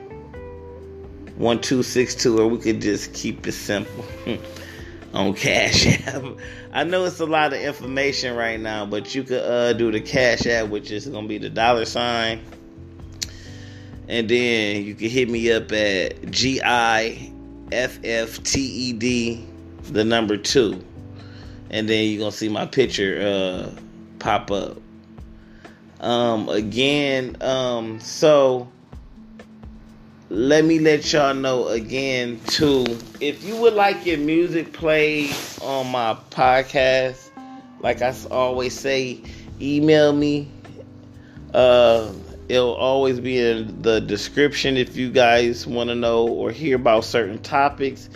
1262, 1.37 2.39
or 2.39 2.47
we 2.47 2.57
could 2.59 2.81
just 2.81 3.13
keep 3.13 3.47
it 3.47 3.53
simple 3.53 4.05
on 5.13 5.33
Cash 5.33 6.07
App. 6.07 6.23
I 6.71 6.83
know 6.83 7.05
it's 7.05 7.19
a 7.19 7.25
lot 7.25 7.53
of 7.53 7.59
information 7.59 8.35
right 8.35 8.59
now, 8.59 8.85
but 8.85 9.13
you 9.13 9.23
could 9.23 9.43
uh, 9.43 9.73
do 9.73 9.91
the 9.91 10.01
Cash 10.01 10.47
App, 10.47 10.69
which 10.69 10.91
is 10.91 11.05
to 11.25 11.27
be 11.27 11.37
the 11.37 11.49
dollar 11.49 11.85
sign. 11.85 12.41
And 14.07 14.27
then 14.27 14.83
you 14.83 14.95
can 14.95 15.09
hit 15.09 15.29
me 15.29 15.51
up 15.51 15.71
at 15.71 16.29
G 16.29 16.61
I 16.61 17.31
F 17.71 17.99
F 18.03 18.43
T 18.43 18.59
E 18.59 18.93
D, 18.93 19.45
the 19.83 20.03
number 20.03 20.35
two. 20.35 20.83
And 21.69 21.87
then 21.87 22.09
you're 22.09 22.19
to 22.31 22.37
see 22.37 22.49
my 22.49 22.65
picture 22.65 23.21
uh, 23.21 23.79
pop 24.19 24.51
up. 24.51 24.77
Um, 26.01 26.49
again, 26.49 27.37
um, 27.39 27.99
so 28.01 28.67
let 30.29 30.63
me 30.63 30.79
let 30.79 31.11
y'all 31.11 31.33
know 31.33 31.67
again 31.67 32.39
too. 32.47 32.85
If 33.19 33.43
you 33.43 33.57
would 33.57 33.73
like 33.73 34.05
your 34.05 34.17
music 34.17 34.71
played 34.71 35.35
on 35.61 35.91
my 35.91 36.17
podcast, 36.29 37.29
like 37.81 38.01
I 38.01 38.15
always 38.31 38.77
say, 38.77 39.21
email 39.61 40.13
me. 40.13 40.49
Uh, 41.53 42.11
it'll 42.47 42.73
always 42.73 43.19
be 43.19 43.37
in 43.37 43.81
the 43.81 43.99
description 43.99 44.77
if 44.77 44.95
you 44.95 45.11
guys 45.11 45.67
want 45.67 45.89
to 45.89 45.95
know 45.95 46.27
or 46.27 46.51
hear 46.51 46.77
about 46.77 47.03
certain 47.03 47.39
topics. 47.39 48.09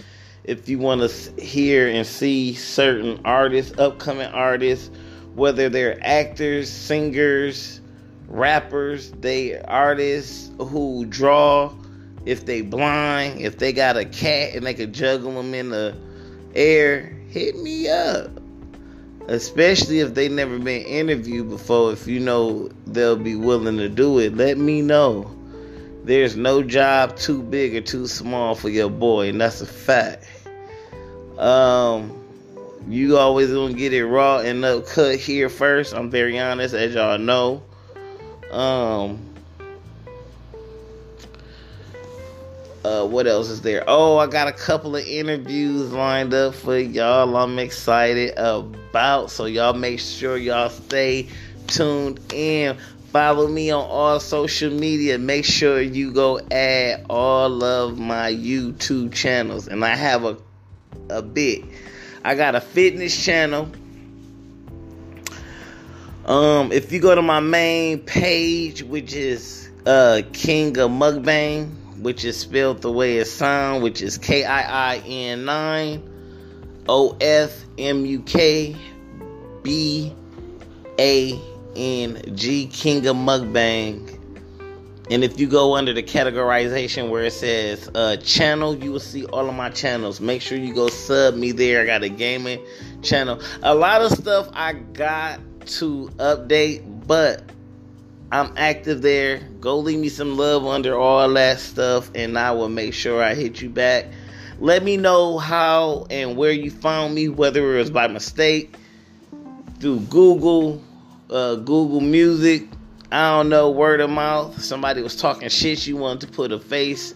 If 0.45 0.69
you 0.69 0.79
want 0.79 1.01
to 1.01 1.41
hear 1.41 1.89
and 1.89 2.07
see 2.07 2.53
certain 2.53 3.19
artists, 3.25 3.77
upcoming 3.77 4.27
artists, 4.27 4.89
whether 5.35 5.67
they're 5.67 5.99
actors, 6.01 6.69
singers, 6.69 7.81
rappers, 8.29 9.11
they 9.19 9.59
artists 9.61 10.51
who 10.57 11.05
draw 11.05 11.73
if 12.27 12.45
they 12.45 12.61
blind, 12.61 13.39
if 13.39 13.57
they 13.57 13.71
got 13.71 13.95
a 13.95 14.03
cat 14.03 14.53
and 14.53 14.65
they 14.65 14.73
could 14.73 14.93
juggle 14.93 15.31
them 15.31 15.53
in 15.53 15.69
the 15.69 15.95
air, 16.53 17.15
hit 17.29 17.55
me 17.55 17.87
up. 17.89 18.29
Especially 19.29 19.99
if 19.99 20.13
they 20.13 20.27
never 20.27 20.59
been 20.59 20.83
interviewed 20.83 21.49
before, 21.49 21.93
if 21.93 22.05
you 22.05 22.19
know 22.19 22.69
they'll 22.85 23.15
be 23.15 23.35
willing 23.35 23.77
to 23.77 23.87
do 23.87 24.19
it, 24.19 24.35
let 24.35 24.57
me 24.57 24.81
know. 24.81 25.33
There's 26.03 26.35
no 26.35 26.63
job 26.63 27.15
too 27.15 27.41
big 27.41 27.75
or 27.75 27.81
too 27.81 28.07
small 28.07 28.55
for 28.55 28.69
your 28.69 28.89
boy, 28.89 29.29
and 29.29 29.39
that's 29.39 29.61
a 29.61 29.65
fact. 29.65 30.25
Um, 31.37 32.25
you 32.89 33.17
always 33.17 33.51
gonna 33.51 33.73
get 33.73 33.93
it 33.93 34.05
raw 34.05 34.39
and 34.39 34.65
up 34.65 34.85
cut 34.87 35.15
here 35.15 35.47
first. 35.47 35.93
I'm 35.93 36.09
very 36.09 36.37
honest, 36.39 36.73
as 36.73 36.93
y'all 36.93 37.17
know. 37.17 37.63
Um, 38.51 39.19
Uh, 42.83 43.05
what 43.05 43.27
else 43.27 43.49
is 43.49 43.61
there? 43.61 43.83
Oh, 43.87 44.17
I 44.17 44.27
got 44.27 44.47
a 44.47 44.51
couple 44.51 44.95
of 44.95 45.05
interviews 45.05 45.91
lined 45.91 46.33
up 46.33 46.55
for 46.55 46.77
y'all. 46.77 47.35
I'm 47.35 47.59
excited 47.59 48.33
about. 48.37 49.31
So 49.31 49.45
y'all 49.45 49.73
make 49.73 49.99
sure 49.99 50.37
y'all 50.37 50.69
stay 50.69 51.27
tuned 51.67 52.19
in. 52.31 52.77
Follow 53.11 53.47
me 53.47 53.71
on 53.71 53.83
all 53.83 54.19
social 54.19 54.71
media. 54.71 55.17
Make 55.17 55.45
sure 55.45 55.81
you 55.81 56.11
go 56.11 56.39
add 56.51 57.05
all 57.09 57.63
of 57.63 57.97
my 57.97 58.31
YouTube 58.31 59.13
channels. 59.13 59.67
And 59.67 59.83
I 59.83 59.95
have 59.95 60.23
a 60.23 60.37
a 61.09 61.21
bit. 61.21 61.63
I 62.23 62.35
got 62.35 62.55
a 62.55 62.61
fitness 62.61 63.23
channel. 63.23 63.69
Um, 66.25 66.71
if 66.71 66.91
you 66.91 66.99
go 66.99 67.15
to 67.15 67.21
my 67.21 67.39
main 67.39 67.99
page, 67.99 68.83
which 68.83 69.13
is 69.13 69.69
uh 69.85 70.21
King 70.33 70.77
of 70.77 70.91
Mukbang, 70.91 71.71
which 72.01 72.23
is 72.25 72.37
spelled 72.37 72.81
the 72.81 72.91
way 72.91 73.17
it 73.17 73.25
sounds, 73.25 73.83
which 73.83 74.01
is 74.01 74.17
K 74.17 74.43
I 74.43 74.93
I 74.93 74.97
N 74.97 75.45
9 75.45 76.09
O 76.89 77.17
F 77.19 77.65
M 77.77 78.05
U 78.05 78.21
K 78.21 78.75
B 79.63 80.13
A 80.99 81.39
N 81.75 82.21
G 82.35 82.67
King 82.67 83.05
of 83.07 83.15
Mukbang. 83.15 84.13
And 85.09 85.23
if 85.23 85.39
you 85.39 85.47
go 85.47 85.75
under 85.75 85.93
the 85.93 86.03
categorization 86.03 87.09
where 87.09 87.23
it 87.23 87.33
says 87.33 87.89
uh, 87.95 88.17
channel, 88.17 88.75
you 88.75 88.91
will 88.91 88.99
see 88.99 89.25
all 89.25 89.47
of 89.47 89.55
my 89.55 89.69
channels. 89.69 90.19
Make 90.19 90.41
sure 90.41 90.57
you 90.57 90.73
go 90.73 90.89
sub 90.89 91.35
me 91.35 91.53
there. 91.53 91.81
I 91.81 91.85
got 91.85 92.03
a 92.03 92.09
gaming 92.09 92.65
channel. 93.01 93.41
A 93.63 93.73
lot 93.73 94.01
of 94.01 94.11
stuff 94.11 94.49
I 94.51 94.73
got 94.73 95.39
to 95.67 96.09
update, 96.17 97.07
but 97.07 97.41
I'm 98.31 98.51
active 98.57 99.01
there. 99.01 99.39
Go 99.61 99.79
leave 99.79 99.99
me 99.99 100.09
some 100.09 100.35
love 100.35 100.65
under 100.65 100.97
all 100.97 101.31
that 101.33 101.59
stuff, 101.59 102.11
and 102.13 102.37
I 102.37 102.51
will 102.51 102.67
make 102.67 102.93
sure 102.93 103.23
I 103.23 103.35
hit 103.35 103.61
you 103.61 103.69
back. 103.69 104.05
Let 104.59 104.83
me 104.83 104.97
know 104.97 105.37
how 105.37 106.07
and 106.09 106.35
where 106.35 106.51
you 106.51 106.69
found 106.69 107.15
me, 107.15 107.29
whether 107.29 107.75
it 107.75 107.79
was 107.79 107.89
by 107.89 108.07
mistake, 108.07 108.75
through 109.79 110.01
Google, 110.01 110.81
uh, 111.29 111.55
Google 111.55 112.01
Music, 112.01 112.67
I 113.11 113.29
don't 113.31 113.47
know, 113.47 113.69
word 113.69 114.01
of 114.01 114.09
mouth. 114.09 114.61
Somebody 114.61 115.01
was 115.01 115.15
talking 115.15 115.47
shit, 115.47 115.87
you 115.87 115.95
wanted 115.95 116.27
to 116.27 116.33
put 116.33 116.51
a 116.51 116.59
face 116.59 117.13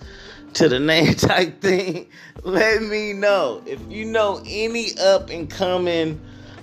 to 0.53 0.69
the 0.69 0.79
name 0.79 1.13
type 1.15 1.61
thing. 1.61 2.07
Let 2.43 2.83
me 2.83 3.11
know. 3.11 3.61
If 3.65 3.81
you 3.89 4.05
know 4.05 4.41
any 4.45 4.97
up 4.97 5.29
and 5.29 5.49
coming 5.49 6.21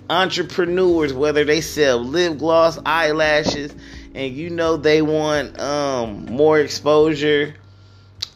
entrepreneurs, 0.08 1.12
whether 1.12 1.44
they 1.44 1.60
sell 1.60 1.98
lip 1.98 2.38
gloss, 2.38 2.78
eyelashes, 2.86 3.74
and 4.18 4.34
you 4.34 4.50
know 4.50 4.76
they 4.76 5.00
want 5.00 5.60
um, 5.60 6.26
more 6.26 6.58
exposure 6.58 7.54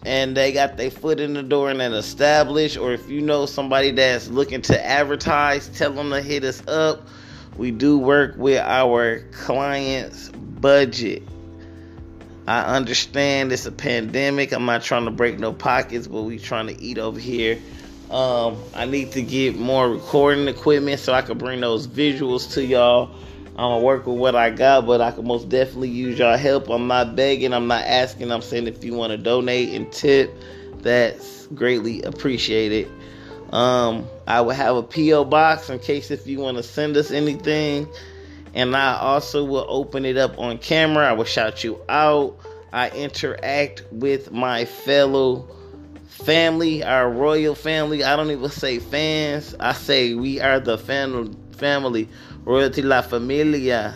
and 0.04 0.36
they 0.36 0.52
got 0.52 0.76
their 0.76 0.92
foot 0.92 1.18
in 1.18 1.32
the 1.32 1.42
door 1.42 1.70
and 1.70 1.82
an 1.82 1.92
established, 1.92 2.76
or 2.76 2.92
if 2.92 3.08
you 3.08 3.20
know 3.20 3.46
somebody 3.46 3.90
that's 3.90 4.28
looking 4.28 4.62
to 4.62 4.86
advertise, 4.86 5.68
tell 5.76 5.92
them 5.92 6.10
to 6.10 6.22
hit 6.22 6.44
us 6.44 6.62
up. 6.68 7.08
We 7.56 7.72
do 7.72 7.98
work 7.98 8.36
with 8.36 8.60
our 8.60 9.24
clients' 9.32 10.28
budget. 10.28 11.24
I 12.46 12.76
understand 12.76 13.52
it's 13.52 13.66
a 13.66 13.72
pandemic. 13.72 14.52
I'm 14.52 14.66
not 14.66 14.82
trying 14.82 15.06
to 15.06 15.10
break 15.10 15.40
no 15.40 15.52
pockets, 15.52 16.06
but 16.06 16.22
we 16.22 16.38
trying 16.38 16.68
to 16.68 16.80
eat 16.80 16.98
over 16.98 17.18
here. 17.18 17.58
Um, 18.08 18.56
I 18.74 18.86
need 18.86 19.12
to 19.12 19.22
get 19.22 19.56
more 19.56 19.88
recording 19.88 20.46
equipment 20.46 21.00
so 21.00 21.12
I 21.12 21.22
can 21.22 21.38
bring 21.38 21.60
those 21.60 21.88
visuals 21.88 22.52
to 22.54 22.64
y'all. 22.64 23.10
I'm 23.52 23.58
gonna 23.58 23.84
work 23.84 24.06
with 24.06 24.16
what 24.16 24.34
I 24.34 24.48
got, 24.48 24.86
but 24.86 25.02
I 25.02 25.10
can 25.10 25.26
most 25.26 25.50
definitely 25.50 25.90
use 25.90 26.18
y'all 26.18 26.38
help. 26.38 26.70
I'm 26.70 26.86
not 26.86 27.14
begging, 27.14 27.52
I'm 27.52 27.66
not 27.66 27.84
asking. 27.84 28.32
I'm 28.32 28.40
saying 28.40 28.66
if 28.66 28.82
you 28.82 28.94
want 28.94 29.10
to 29.10 29.18
donate 29.18 29.74
and 29.74 29.92
tip, 29.92 30.34
that's 30.78 31.46
greatly 31.48 32.02
appreciated. 32.02 32.88
Um, 33.52 34.08
I 34.26 34.40
will 34.40 34.54
have 34.54 34.76
a 34.76 34.82
PO 34.82 35.26
box 35.26 35.68
in 35.68 35.78
case 35.80 36.10
if 36.10 36.26
you 36.26 36.38
want 36.38 36.56
to 36.56 36.62
send 36.62 36.96
us 36.96 37.10
anything, 37.10 37.86
and 38.54 38.74
I 38.74 38.96
also 38.96 39.44
will 39.44 39.66
open 39.68 40.06
it 40.06 40.16
up 40.16 40.38
on 40.38 40.56
camera. 40.56 41.06
I 41.06 41.12
will 41.12 41.24
shout 41.24 41.62
you 41.62 41.78
out. 41.90 42.38
I 42.72 42.88
interact 42.88 43.82
with 43.92 44.32
my 44.32 44.64
fellow 44.64 45.46
family, 46.06 46.82
our 46.82 47.10
royal 47.10 47.54
family. 47.54 48.02
I 48.02 48.16
don't 48.16 48.30
even 48.30 48.48
say 48.48 48.78
fans. 48.78 49.54
I 49.60 49.74
say 49.74 50.14
we 50.14 50.40
are 50.40 50.58
the 50.58 50.78
fam- 50.78 51.36
family. 51.52 52.08
Royalty 52.44 52.82
La 52.82 53.02
Familia. 53.02 53.94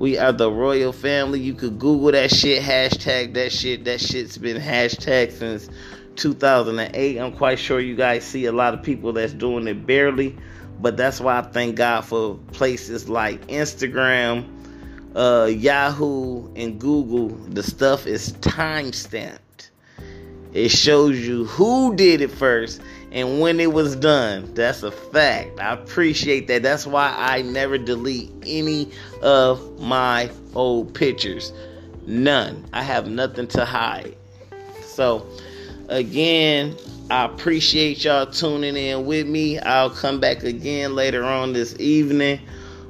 We 0.00 0.18
are 0.18 0.32
the 0.32 0.50
royal 0.50 0.92
family. 0.92 1.38
You 1.38 1.54
could 1.54 1.78
Google 1.78 2.10
that 2.10 2.32
shit, 2.32 2.60
hashtag 2.60 3.34
that 3.34 3.52
shit. 3.52 3.84
That 3.84 4.00
shit's 4.00 4.36
been 4.36 4.60
hashtag 4.60 5.30
since 5.30 5.68
2008. 6.16 7.16
I'm 7.18 7.32
quite 7.36 7.60
sure 7.60 7.78
you 7.78 7.94
guys 7.94 8.24
see 8.24 8.46
a 8.46 8.52
lot 8.52 8.74
of 8.74 8.82
people 8.82 9.12
that's 9.12 9.32
doing 9.32 9.68
it 9.68 9.86
barely. 9.86 10.36
But 10.80 10.96
that's 10.96 11.20
why 11.20 11.38
I 11.38 11.42
thank 11.42 11.76
God 11.76 12.04
for 12.04 12.38
places 12.52 13.08
like 13.08 13.46
Instagram, 13.46 14.44
uh, 15.14 15.46
Yahoo, 15.46 16.52
and 16.56 16.80
Google. 16.80 17.28
The 17.28 17.62
stuff 17.62 18.08
is 18.08 18.32
time 18.40 18.92
stamped. 18.92 19.70
It 20.52 20.70
shows 20.70 21.16
you 21.20 21.44
who 21.44 21.94
did 21.94 22.20
it 22.20 22.32
first 22.32 22.80
and 23.12 23.40
when 23.40 23.60
it 23.60 23.72
was 23.72 23.96
done. 23.96 24.52
That's 24.54 24.82
a 24.82 24.90
fact. 24.90 25.58
I 25.60 25.72
appreciate 25.72 26.46
that. 26.48 26.62
That's 26.62 26.86
why 26.86 27.14
I 27.16 27.42
never 27.42 27.78
delete 27.78 28.30
any 28.46 28.90
of 29.22 29.80
my 29.80 30.30
old 30.54 30.94
pictures. 30.94 31.52
None. 32.06 32.64
I 32.72 32.82
have 32.82 33.08
nothing 33.08 33.46
to 33.48 33.64
hide. 33.64 34.16
So, 34.84 35.26
again, 35.88 36.76
I 37.10 37.24
appreciate 37.24 38.04
y'all 38.04 38.26
tuning 38.26 38.76
in 38.76 39.06
with 39.06 39.26
me. 39.26 39.58
I'll 39.58 39.90
come 39.90 40.20
back 40.20 40.42
again 40.42 40.94
later 40.94 41.24
on 41.24 41.54
this 41.54 41.74
evening 41.78 42.40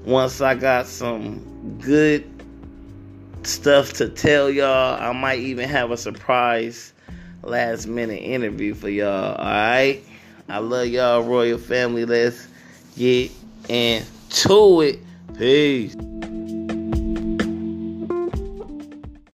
once 0.05 0.41
I 0.41 0.55
got 0.55 0.87
some 0.87 1.79
good 1.81 2.29
stuff 3.45 3.93
to 3.95 4.09
tell 4.09 4.51
y'all. 4.51 5.01
I 5.01 5.13
might 5.13 5.39
even 5.39 5.69
have 5.69 5.91
a 5.93 5.97
surprise 5.97 6.93
last 7.43 7.87
minute 7.87 8.23
interview 8.23 8.75
for 8.75 8.89
y'all. 8.89 9.37
Alright? 9.37 10.05
I 10.51 10.59
love 10.59 10.87
y'all, 10.87 11.23
Royal 11.25 11.59
Family. 11.59 12.07
Let's 12.07 12.49
get 12.97 13.31
into 13.69 14.81
it. 14.81 15.01
Peace. 15.37 15.95